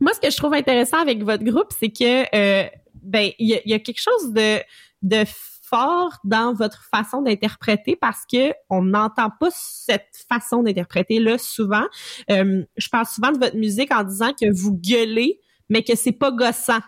[0.00, 2.68] moi, ce que je trouve intéressant avec votre groupe, c'est que euh,
[3.02, 4.58] ben il y a, il y a quelque chose de
[5.02, 5.24] de
[5.62, 11.84] fort dans votre façon d'interpréter parce que on n'entend pas cette façon d'interpréter là souvent.
[12.30, 15.40] Euh, je parle souvent de votre musique en disant que vous gueulez
[15.70, 16.80] mais que c'est pas gossant.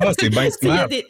[0.00, 0.86] Ah, c'est bien smart.
[0.88, 1.04] des-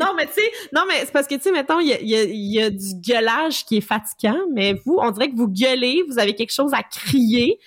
[0.00, 2.00] non, mais tu sais, non, mais c'est parce que, tu sais, mettons, il y a,
[2.00, 5.48] y, a, y a du gueulage qui est fatigant, mais vous, on dirait que vous
[5.48, 7.58] gueulez, vous avez quelque chose à crier,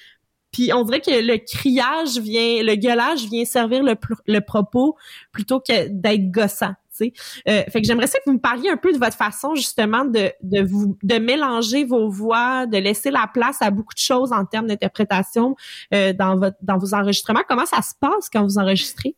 [0.52, 3.96] puis on dirait que le criage vient, le gueulage vient servir le,
[4.28, 4.96] le propos
[5.34, 6.74] plutôt que d'être gossant.
[7.02, 10.06] Euh, fait que j'aimerais ça que vous me parliez un peu de votre façon justement
[10.06, 14.32] de, de vous de mélanger vos voix, de laisser la place à beaucoup de choses
[14.32, 15.56] en termes d'interprétation
[15.94, 17.44] euh, dans votre dans vos enregistrements.
[17.48, 19.16] Comment ça se passe quand vous enregistrez?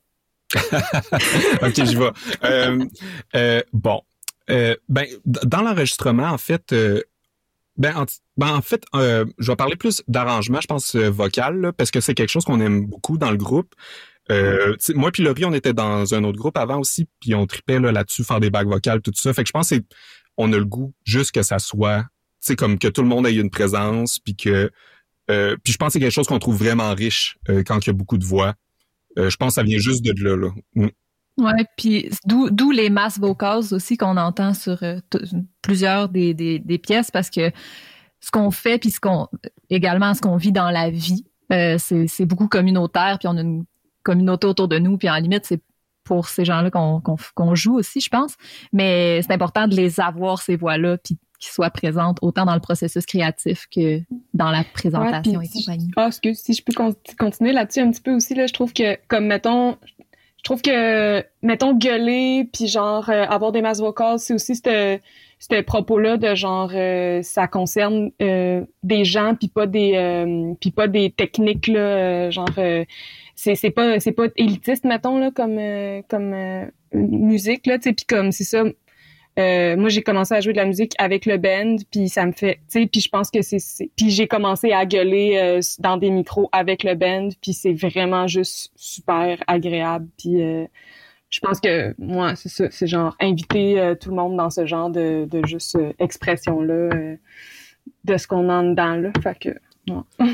[1.61, 2.11] OK, j'y vais.
[2.43, 2.85] Euh,
[3.35, 4.01] euh, bon.
[4.49, 6.73] Euh, ben, dans l'enregistrement, en fait,
[7.75, 8.05] ben, en,
[8.37, 12.29] ben, en fait, je vais parler plus d'arrangement, je pense, vocal, parce que c'est quelque
[12.29, 13.75] chose qu'on aime beaucoup dans le groupe.
[14.31, 17.79] Euh, moi puis Laurie, on était dans un autre groupe avant aussi, puis on tripait
[17.79, 19.33] là, là-dessus, faire des bacs vocales, tout ça.
[19.33, 19.75] Fait que je pense que
[20.37, 22.07] on a le goût juste que ça soit, tu
[22.41, 24.71] sais, comme que tout le monde ait une présence, puis que,
[25.31, 27.87] euh, puis je pense que c'est quelque chose qu'on trouve vraiment riche euh, quand il
[27.87, 28.53] y a beaucoup de voix.
[29.17, 30.35] Euh, je pense que ça vient juste de là.
[30.35, 30.49] là.
[30.75, 30.89] Mm.
[31.37, 34.99] Ouais, puis d'où d'où les masses vocales aussi qu'on entend sur euh,
[35.61, 37.51] plusieurs des, des, des pièces parce que
[38.19, 39.27] ce qu'on fait puis ce qu'on
[39.69, 43.41] également ce qu'on vit dans la vie, euh, c'est c'est beaucoup communautaire puis on a
[43.41, 43.65] une
[44.07, 45.61] communauté autour de nous puis en limite c'est
[46.03, 48.35] pour ces gens-là qu'on joue aussi, je pense.
[48.71, 52.61] Mais c'est important de les avoir ces voix-là puis qu'ils soient présentes autant dans le
[52.61, 53.99] processus créatif que
[54.33, 55.91] dans la présentation Ouais, et puis- compagnie.
[55.97, 58.71] Ah, excuse, si je peux con- continuer là-dessus un petit peu aussi, là, je trouve
[58.73, 59.75] que, comme, mettons,
[60.37, 65.61] je trouve que, mettons, gueuler, puis genre, euh, avoir des masses vocales, c'est aussi ce
[65.61, 71.11] propos-là de genre, euh, ça concerne euh, des gens, puis pas des, puis pas des
[71.11, 72.47] techniques, là, genre,
[73.37, 77.83] c'est c'est pas c'est pas élitiste, mettons, là, comme, euh, comme euh, musique, là, tu
[77.83, 78.63] sais, puis comme, c'est ça,
[79.39, 82.31] euh, moi, j'ai commencé à jouer de la musique avec le band, puis ça me
[82.31, 83.59] fait, tu sais, puis je pense que c'est,
[83.95, 88.27] puis j'ai commencé à gueuler euh, dans des micros avec le band, puis c'est vraiment
[88.27, 90.65] juste super agréable, puis euh,
[91.29, 94.65] je pense que moi, c'est ça, c'est genre inviter euh, tout le monde dans ce
[94.65, 97.15] genre de, de juste expression-là euh,
[98.05, 99.11] de ce qu'on a en dedans là.
[99.21, 99.49] Fait que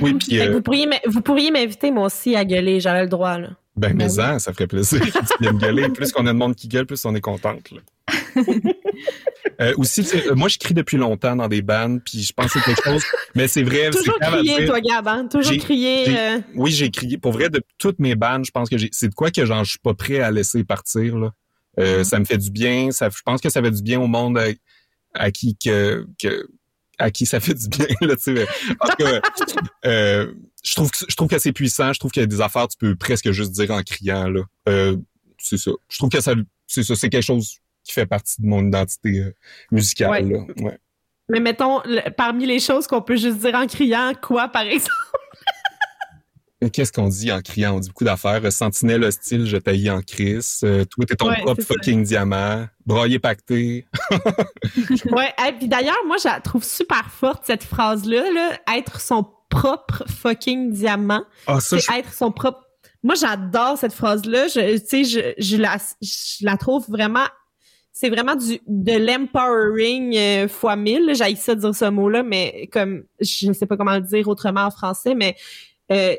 [0.01, 3.09] Oui, puis euh, vous pourriez, m- vous pourriez m'inviter moi aussi à gueuler, j'avais le
[3.09, 3.49] droit là.
[3.75, 4.23] ben, mais oui.
[4.25, 5.01] en, ça ferait plaisir.
[5.11, 5.89] Tu viens de gueuler.
[5.89, 7.71] Plus qu'on a de monde qui gueule, plus on est contente.
[7.71, 7.81] là.
[9.61, 12.59] Euh, aussi, euh, moi, je crie depuis longtemps dans des bandes, puis je pense que
[12.59, 13.03] c'est quelque chose.
[13.35, 14.65] Mais c'est vrai, c'est Toujours dire.
[14.67, 15.27] toi, Gab, hein?
[15.27, 17.17] Toujours euh, Oui, j'ai crié.
[17.19, 19.63] Pour vrai, de toutes mes bandes, je pense que j'ai, c'est de quoi que genre,
[19.63, 21.33] je suis pas prêt à laisser partir, là.
[21.79, 22.03] Euh, Mm-hmm.
[22.03, 22.89] Ça me fait du bien.
[22.91, 24.45] Ça, je pense que ça fait du bien au monde à,
[25.13, 26.47] à qui que, que,
[27.03, 28.47] à qui ça fait du bien, là, tu sais.
[28.79, 29.21] En tout cas,
[29.85, 30.33] euh,
[30.63, 31.91] je trouve que, je trouve que c'est puissant.
[31.93, 34.41] Je trouve qu'il y a des affaires, tu peux presque juste dire en criant, là.
[34.69, 34.95] Euh,
[35.37, 35.71] c'est ça.
[35.89, 36.33] Je trouve que ça,
[36.67, 39.35] c'est ça, c'est quelque chose qui fait partie de mon identité euh,
[39.71, 40.21] musicale, Ouais.
[40.23, 40.39] là.
[40.59, 40.77] Ouais.
[41.29, 44.91] Mais mettons, le- parmi les choses qu'on peut juste dire en criant, quoi, par exemple?
[46.71, 47.75] Qu'est-ce qu'on dit en criant?
[47.75, 48.41] On dit beaucoup d'affaires.
[48.43, 50.59] Euh, Sentinelle hostile, je taillis en crise.
[50.63, 51.67] Euh, toi, t'es ton Ouais, propre ça.
[51.73, 52.67] fucking diamant.
[52.85, 53.85] Broyer pacté.
[55.11, 59.25] Ouais, et puis d'ailleurs, moi, je la trouve super forte, cette phrase-là, là, être son
[59.49, 61.23] propre fucking diamant.
[61.47, 61.81] Ah, ça, je...
[61.83, 62.59] C'est être son propre.
[63.03, 64.47] Moi, j'adore cette phrase-là.
[64.47, 67.25] Je, tu sais, je, je la, je la trouve vraiment.
[67.91, 71.13] C'est vraiment du de l'empowering euh, fois mille.
[71.13, 74.63] J'ai ça de dire ce mot-là, mais comme je sais pas comment le dire autrement
[74.65, 75.35] en français, mais
[75.91, 76.15] euh,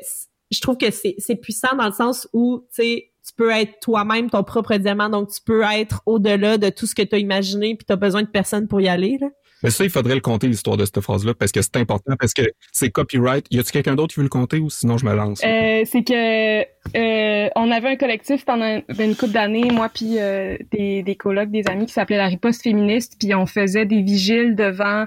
[0.55, 3.79] je trouve que c'est c'est puissant dans le sens où tu sais tu peux être
[3.81, 7.17] toi-même ton propre diamant, donc tu peux être au-delà de tout ce que tu as
[7.17, 9.17] imaginé, puis tu as besoin de personne pour y aller.
[9.19, 9.27] Là.
[9.63, 12.33] Mais ça, il faudrait le compter, l'histoire de cette phrase-là, parce que c'est important, parce
[12.33, 13.47] que c'est copyright.
[13.49, 15.41] Y a-tu quelqu'un d'autre qui veut le compter ou sinon je me lance?
[15.43, 20.55] Euh, c'est que euh, on avait un collectif pendant une couple d'années, moi puis euh,
[20.71, 24.55] des, des colocs, des amis qui s'appelait la riposte féministe, puis on faisait des vigiles
[24.55, 25.05] devant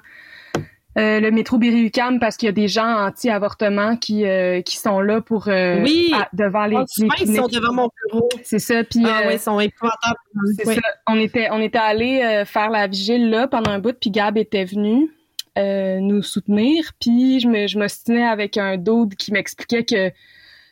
[0.99, 5.01] euh, le métro Berry-UQAM parce qu'il y a des gens anti-avortement qui euh, qui sont
[5.01, 6.11] là pour euh, Oui.
[6.15, 8.29] à- devant les, Oh, les ils sont devant mon bureau?
[8.43, 10.17] C'est ça, puis Ah euh, ouais, ils sont épouvantables.
[10.57, 10.75] c'est Oui.
[10.75, 10.81] ça.
[11.07, 14.37] On était, on était allé euh, faire la vigile là pendant un bout, puis Gab
[14.37, 15.11] était venu
[15.57, 16.91] euh, nous soutenir.
[17.01, 20.11] Puis je me, je m'ostinais avec un dude qui m'expliquait que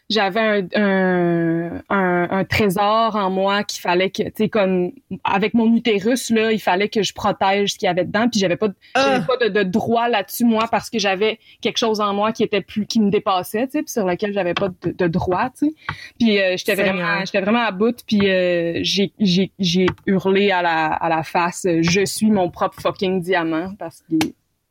[0.08, 4.92] j'avais un, un, un, un trésor en moi qu'il fallait que, tu sais, comme
[5.24, 8.28] avec mon utérus là, il fallait que je protège ce qu'il y avait dedans.
[8.30, 9.26] Puis j'avais pas, de- j'avais Ah.
[9.26, 12.60] pas de, de droit là-dessus moi parce que j'avais quelque chose en moi qui était
[12.60, 15.66] plus, qui me dépassait, tu sais, puis sur lequel j'avais pas de, de droit, tu
[15.66, 15.74] sais.
[16.18, 17.96] Puis euh, j'étais vraiment, j'étais vraiment à bout.
[18.06, 22.48] Puis euh, j'ai, j'ai, j'ai hurlé à la, à la face, euh, je suis mon
[22.50, 24.18] propre fucking diamant parce qu'il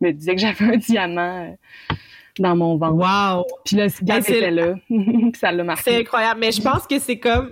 [0.02, 1.50] me disait que j'avais un diamant
[1.92, 1.96] euh,
[2.40, 2.94] dans mon ventre.
[2.96, 3.46] Wow!
[3.64, 4.76] Puis Hey, c'est- était là.
[5.40, 5.96] Ça l'a C'est marqué.
[5.98, 6.40] incroyable.
[6.40, 7.52] Mais je pense que c'est comme,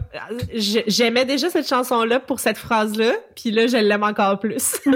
[0.54, 4.76] j'aimais déjà cette chanson-là pour cette phrase-là, puis là, je l'aime encore plus.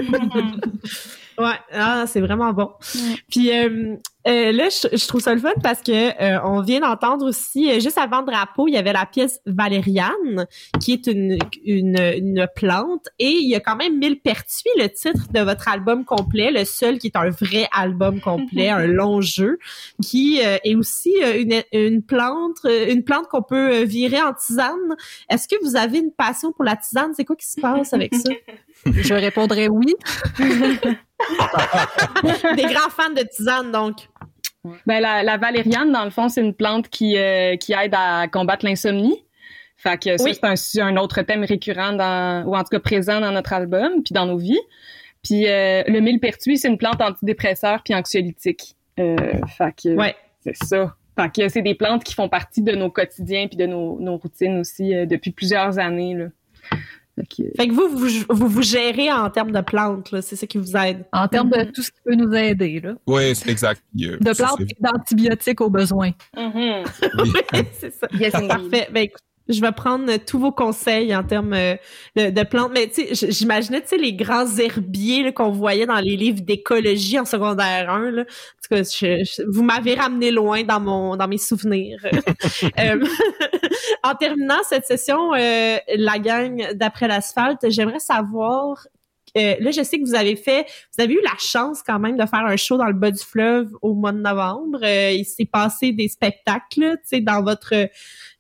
[1.38, 2.72] ouais, ah, c'est vraiment bon.
[3.30, 6.82] Puis euh, euh, là, je, je trouve ça le fun parce que euh, on vient
[6.82, 10.48] d'entendre aussi, euh, juste avant le drapeau, il y avait la pièce Valériane,
[10.82, 15.32] qui est une, une, une plante, et il y a quand même Millepertuis, le titre
[15.34, 19.60] de votre album complet, le seul qui est un vrai album complet, un long jeu,
[20.04, 24.96] qui euh, est aussi une, une plante, une plante qu'on peut virer en tisane.
[25.30, 27.14] Est-ce que vous avez une passion pour la tisane?
[27.16, 28.30] C'est quoi qui se passe avec ça?
[28.86, 29.96] Je répondrais oui.
[32.56, 34.10] Des grands fans de tisane, donc.
[34.86, 38.28] Ben, la, la valériane, dans le fond, c'est une plante qui, euh, qui aide à
[38.28, 39.24] combattre l'insomnie.
[39.78, 40.38] Fait que ça, Oui.
[40.56, 44.14] c'est un, autre thème récurrent dans, ou en tout cas présent dans notre album, puis
[44.14, 44.60] dans nos vies.
[45.24, 48.76] Puis euh, le millepertuis, c'est une plante antidépresseur puis anxiolytique.
[49.00, 49.16] Euh,
[49.58, 50.16] fait que Ouais.
[50.42, 50.96] c'est ça.
[51.16, 54.18] Fait que c'est des plantes qui font partie de nos quotidiens puis de nos, nos
[54.18, 56.16] routines aussi euh, depuis plusieurs années.
[56.16, 56.26] Là.
[57.18, 60.22] Fait que, Fait que vous, vous, vous, vous gérez en termes de plantes, là.
[60.22, 61.04] C'est ça qui vous aide.
[61.12, 62.94] En termes de tout ce qui peut nous aider, là.
[63.08, 63.82] Oui, c'est exact.
[64.00, 66.12] Euh, De plantes et d'antibiotiques au besoin.
[66.36, 66.84] Mhm.
[67.24, 67.32] oui.
[67.74, 68.08] c'est ça.
[68.14, 68.34] Yes.
[68.34, 68.88] Parfait.
[68.92, 71.76] Ben, écoute, je vais prendre tous vos conseils en termes euh,
[72.16, 72.72] de, de plantes.
[72.74, 77.20] Mais tu sais, j'imaginais, tu sais, les grands herbiers qu'on voyait dans les livres d'écologie
[77.20, 78.12] en secondaire 1.
[78.12, 78.22] Là.
[78.22, 82.00] En tout cas, je- je- vous m'avez ramené loin dans mon dans mes souvenirs.
[82.80, 83.04] Euh,
[84.04, 88.88] en terminant cette session, euh, la gang d'après l'asphalte, j'aimerais savoir.
[89.38, 90.66] Euh, là, je sais que vous avez fait,
[90.96, 93.24] vous avez eu la chance quand même de faire un show dans le bas du
[93.24, 94.80] fleuve au mois de novembre.
[94.84, 97.74] Euh, il s'est passé des spectacles, tu sais, dans votre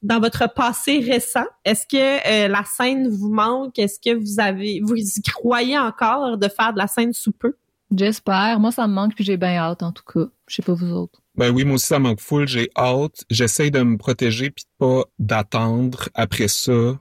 [0.01, 1.45] dans votre passé récent.
[1.65, 3.77] Est-ce que euh, la scène vous manque?
[3.79, 7.55] Est-ce que vous avez vous y croyez encore de faire de la scène sous peu?
[7.95, 8.59] J'espère.
[8.59, 10.27] Moi, ça me manque, puis j'ai bien hâte, en tout cas.
[10.47, 11.21] Je sais pas vous autres.
[11.35, 12.47] Ben oui, moi aussi, ça manque full.
[12.47, 13.23] J'ai hâte.
[13.29, 16.99] J'essaye de me protéger puis de pas d'attendre après ça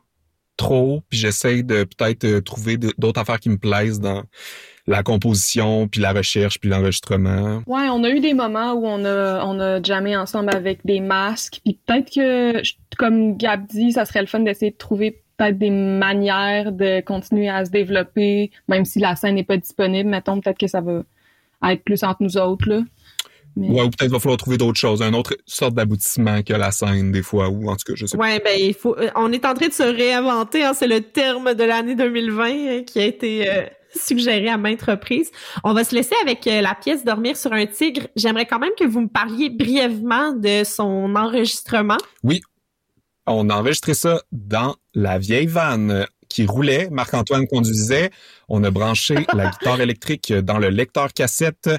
[0.57, 1.03] trop.
[1.11, 4.23] Puis j'essaye de peut-être euh, trouver d'autres affaires qui me plaisent dans
[4.87, 7.63] la composition, puis la recherche, puis l'enregistrement.
[7.67, 11.01] Ouais, on a eu des moments où on a on a jammé ensemble avec des
[11.01, 12.63] masques, puis peut-être que
[12.97, 17.49] comme Gab dit, ça serait le fun d'essayer de trouver peut-être des manières de continuer
[17.49, 20.09] à se développer, même si la scène n'est pas disponible.
[20.09, 21.03] Mettons, peut-être que ça va
[21.71, 22.81] être plus entre nous autres, là.
[23.57, 26.71] Mais- Ouais, ou peut-être va falloir trouver d'autres choses, un autre sorte d'aboutissement que la
[26.71, 28.23] scène, des fois, ou en tout cas, je sais pas.
[28.25, 28.97] Ouais, ben il faut.
[28.99, 30.63] euh, On est en train de se réinventer.
[30.65, 33.63] Hein, c'est le terme de l'année 2020 hein, qui a été euh,
[33.95, 35.31] suggéré à maintes reprises.
[35.65, 38.07] On va se laisser avec euh, la pièce Dormir sur un tigre.
[38.15, 41.97] J'aimerais quand même que vous me parliez brièvement de son enregistrement.
[43.27, 46.89] On a enregistré ça dans la vieille vanne qui roulait.
[46.91, 48.11] Marc-Antoine conduisait.
[48.49, 51.71] On a branché la guitare électrique dans le lecteur cassette.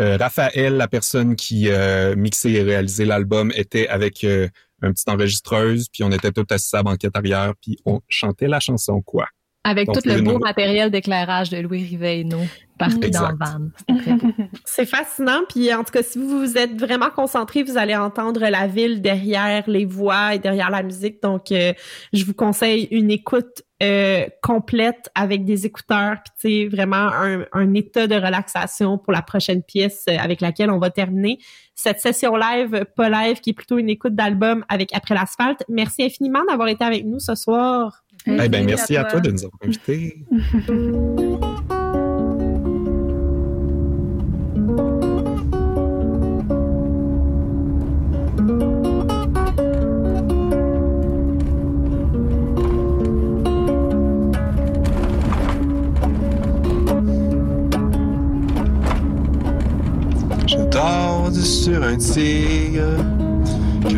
[0.00, 4.48] Euh, Raphaël, la personne qui euh, mixait et réalisait l'album, était avec euh,
[4.82, 5.88] une petite enregistreuse.
[5.92, 7.52] Puis on était tout assis à la banquette arrière.
[7.60, 9.28] Puis on chantait la chanson quoi.
[9.64, 12.40] Avec Donc, tout le beau matériel d'éclairage de Louis Riveino
[12.78, 14.46] parti dans le van.
[14.64, 15.42] C'est fascinant.
[15.48, 19.00] Puis en tout cas, si vous vous êtes vraiment concentré, vous allez entendre la ville
[19.00, 21.22] derrière les voix et derrière la musique.
[21.22, 21.72] Donc, euh,
[22.12, 26.16] je vous conseille une écoute euh, complète avec des écouteurs.
[26.24, 30.40] Puis tu sais, vraiment un, un état de relaxation pour la prochaine pièce euh, avec
[30.40, 31.38] laquelle on va terminer
[31.74, 35.64] cette session live, pas live, qui est plutôt une écoute d'album avec Après l'asphalte.
[35.68, 38.04] Merci infiniment d'avoir été avec nous ce soir.
[38.26, 40.24] Eh ben, merci à toi de nous avoir invités.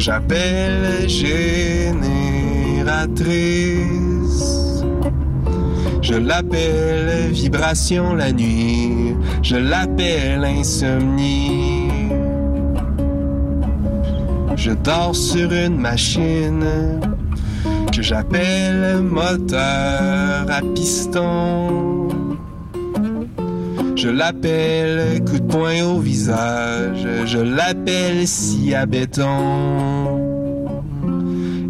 [0.05, 2.05] j'appelle génératrice.
[6.03, 11.89] Je l'appelle vibration la nuit, je l'appelle insomnie.
[14.57, 16.67] Je dors sur une machine
[17.91, 21.94] que j'appelle moteur à piston.
[24.05, 28.85] Je l'appelle coup de poing au visage, je l'appelle scie à.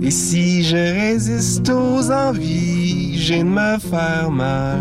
[0.03, 4.81] Et si je résiste aux envies, j'ai de me faire mal.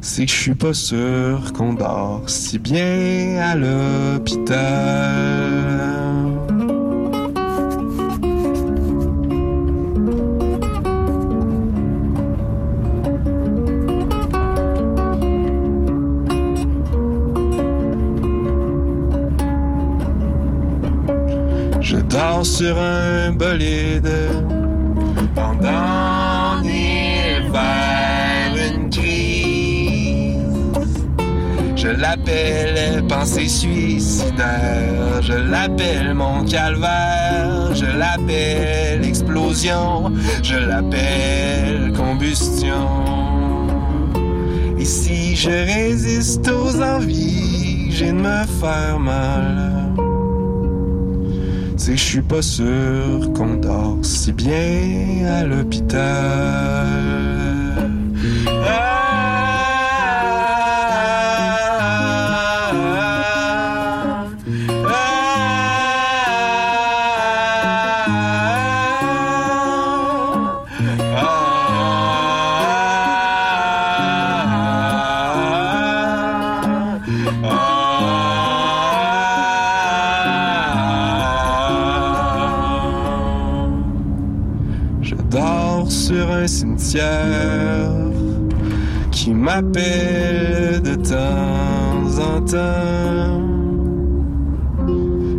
[0.00, 4.62] C'est que je suis pas sûr qu'on dort si bien à l'hôpital.
[22.42, 24.10] Sur un bolide
[25.32, 27.52] pendant l'hiver,
[28.56, 30.42] une crise.
[31.76, 40.12] Je l'appelle pensée suicidaire, je l'appelle mon calvaire, je l'appelle explosion,
[40.42, 42.88] je l'appelle combustion.
[44.78, 49.71] Et si je résiste aux envies, j'ai de me faire mal.
[51.84, 56.71] C'est je suis pas sûr qu'on dort si bien à l'hôpital.
[89.52, 93.40] Qui m'appelle de temps en temps.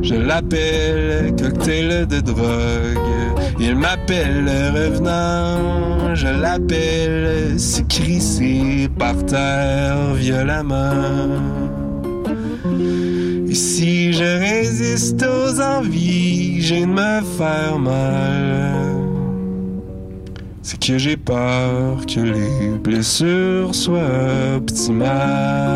[0.01, 2.97] Je l'appelle cocktail de drogue.
[3.59, 6.15] Il m'appelle le revenant.
[6.15, 11.39] Je l'appelle se crisser par terre violemment.
[13.47, 18.93] Et si je résiste aux envies, j'ai de me faire mal.
[20.61, 22.52] C'est que j'ai peur que les
[22.83, 25.73] blessures soient optimales.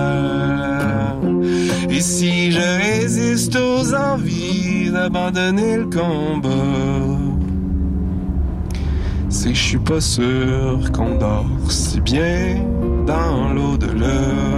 [1.89, 6.49] Et si je résiste aux envies d'abandonner le combat,
[9.29, 12.63] c'est que je suis pas sûr qu'on dort si bien
[13.05, 14.56] dans l'au-delà.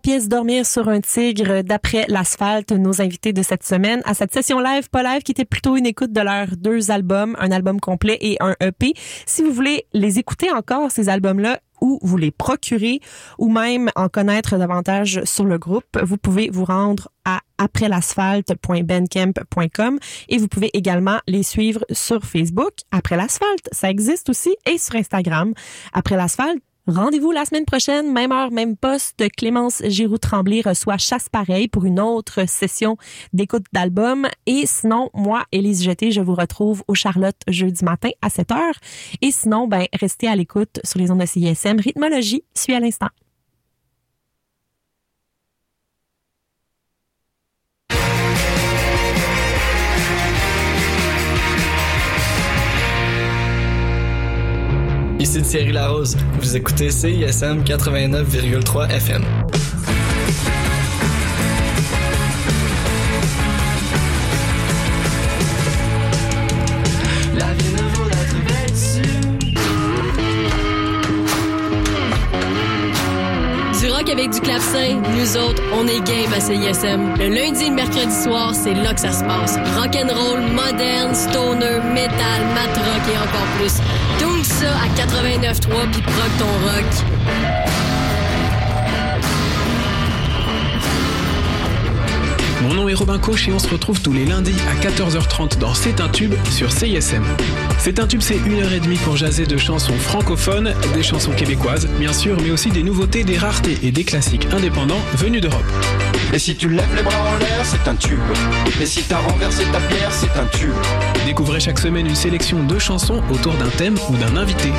[0.00, 4.58] Pièce Dormir sur un tigre d'après l'asphalte, nos invités de cette semaine à cette session
[4.58, 8.18] live, pas live, qui était plutôt une écoute de leurs deux albums, un album complet
[8.20, 8.94] et un EP.
[9.26, 13.00] Si vous voulez les écouter encore, ces albums-là, ou vous les procurer
[13.38, 19.98] ou même en connaître davantage sur le groupe, vous pouvez vous rendre à aprèslasphalte.bandcamp.com
[20.28, 22.72] et vous pouvez également les suivre sur Facebook.
[22.90, 25.52] Après l'asphalte, ça existe aussi et sur Instagram.
[25.92, 29.22] Après l'asphalte, Rendez-vous la semaine prochaine, même heure, même poste.
[29.36, 32.96] Clémence Giroux-Tremblay reçoit Chasse Pareil pour une autre session
[33.32, 34.26] d'écoute d'album.
[34.46, 38.78] Et sinon, moi, Élise Jeté, je vous retrouve au Charlotte jeudi matin à 7 heures.
[39.20, 41.78] Et sinon, ben, restez à l'écoute sur les ondes de CISM.
[41.78, 43.08] Rythmologie suit à l'instant.
[55.42, 56.16] Thierry Larose.
[56.40, 59.24] Vous écoutez CISM 89,3 FM.
[74.10, 77.14] Avec du clavecin, nous autres, on est game à CISM.
[77.18, 79.56] Le lundi et le mercredi soir, c'est là que ça se passe.
[79.76, 83.74] Rock'n'roll, moderne, stoner, metal, mat rock et encore plus.
[84.18, 87.89] Tout ça à 89.3 puis proc ton rock.
[92.70, 95.74] Mon nom est Robin Coche et on se retrouve tous les lundis à 14h30 dans
[95.74, 97.24] C'est un tube sur CISM.
[97.78, 101.32] C'est un tube, c'est une heure et demie pour jaser de chansons francophones, des chansons
[101.32, 105.64] québécoises, bien sûr, mais aussi des nouveautés, des raretés et des classiques indépendants venus d'Europe.
[106.32, 108.20] Et si tu lèves les bras en l'air, c'est un tube.
[108.80, 110.70] Et si t'as renversé ta bière, c'est un tube.
[111.26, 114.70] Découvrez chaque semaine une sélection de chansons autour d'un thème ou d'un invité.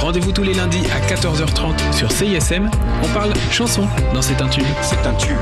[0.00, 2.70] Rendez-vous tous les lundis à 14h30 sur CISM.
[3.04, 4.64] On parle chansons dans C'est un tube.
[4.82, 5.36] C'est un tube.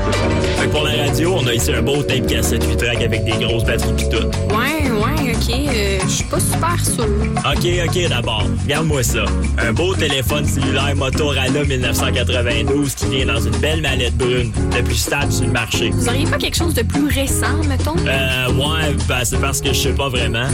[0.57, 3.23] Fait que pour la radio, on a ici un beau tape cassette 8 track avec
[3.23, 4.17] des grosses batteries pis tout.
[4.53, 5.49] Ouais, ouais, ok.
[5.73, 7.05] euh, Je suis pas super sûre.
[7.05, 9.23] Ok, ok, d'abord, regarde-moi ça.
[9.59, 14.95] Un beau téléphone cellulaire Motorola 1992 qui vient dans une belle mallette brune, le plus
[14.95, 15.89] stable sur le marché.
[15.91, 17.95] Vous auriez pas quelque chose de plus récent, mettons?
[18.05, 20.47] Euh, ouais, ben, c'est parce que je sais pas vraiment.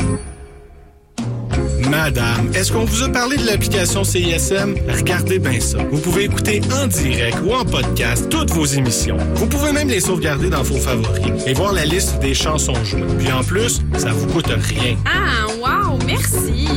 [1.89, 4.75] Madame, est-ce qu'on vous a parlé de l'application CISM?
[4.87, 5.77] Regardez bien ça.
[5.91, 9.17] Vous pouvez écouter en direct ou en podcast toutes vos émissions.
[9.35, 13.03] Vous pouvez même les sauvegarder dans vos favoris et voir la liste des chansons jouées.
[13.19, 14.97] Puis en plus, ça vous coûte rien.
[15.05, 16.67] Ah, wow, merci.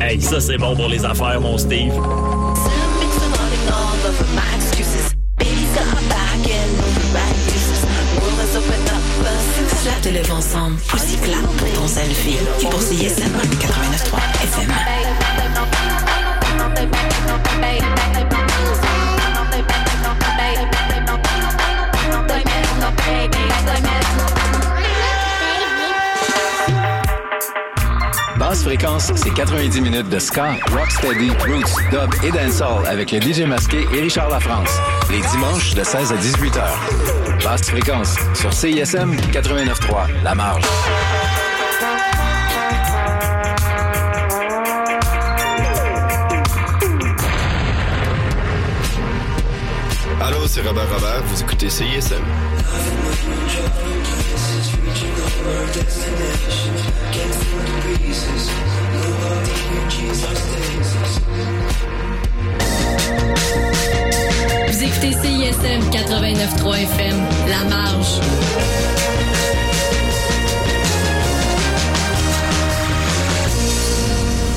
[0.00, 1.92] Hey, ça c'est bon pour les affaires, mon Steve.
[9.82, 12.36] Clap te lève ensemble, Pussy clap pour ton selfie.
[12.58, 14.72] Qui pour CISM 89.3 FM.
[28.48, 33.42] Basse fréquence, c'est 90 minutes de ska, rocksteady, roots, dub et dancehall avec le DJ
[33.42, 34.70] masqué et Richard Lafrance.
[35.10, 36.80] Les dimanches de 16 à 18 heures.
[37.44, 40.64] Basse fréquence sur CISM 89.3, La Marge.
[50.22, 52.24] Allô, c'est Robert Robert, vous écoutez CISM.
[64.66, 67.16] Vous écoutez CISM 89.3 FM,
[67.48, 68.97] La Marge.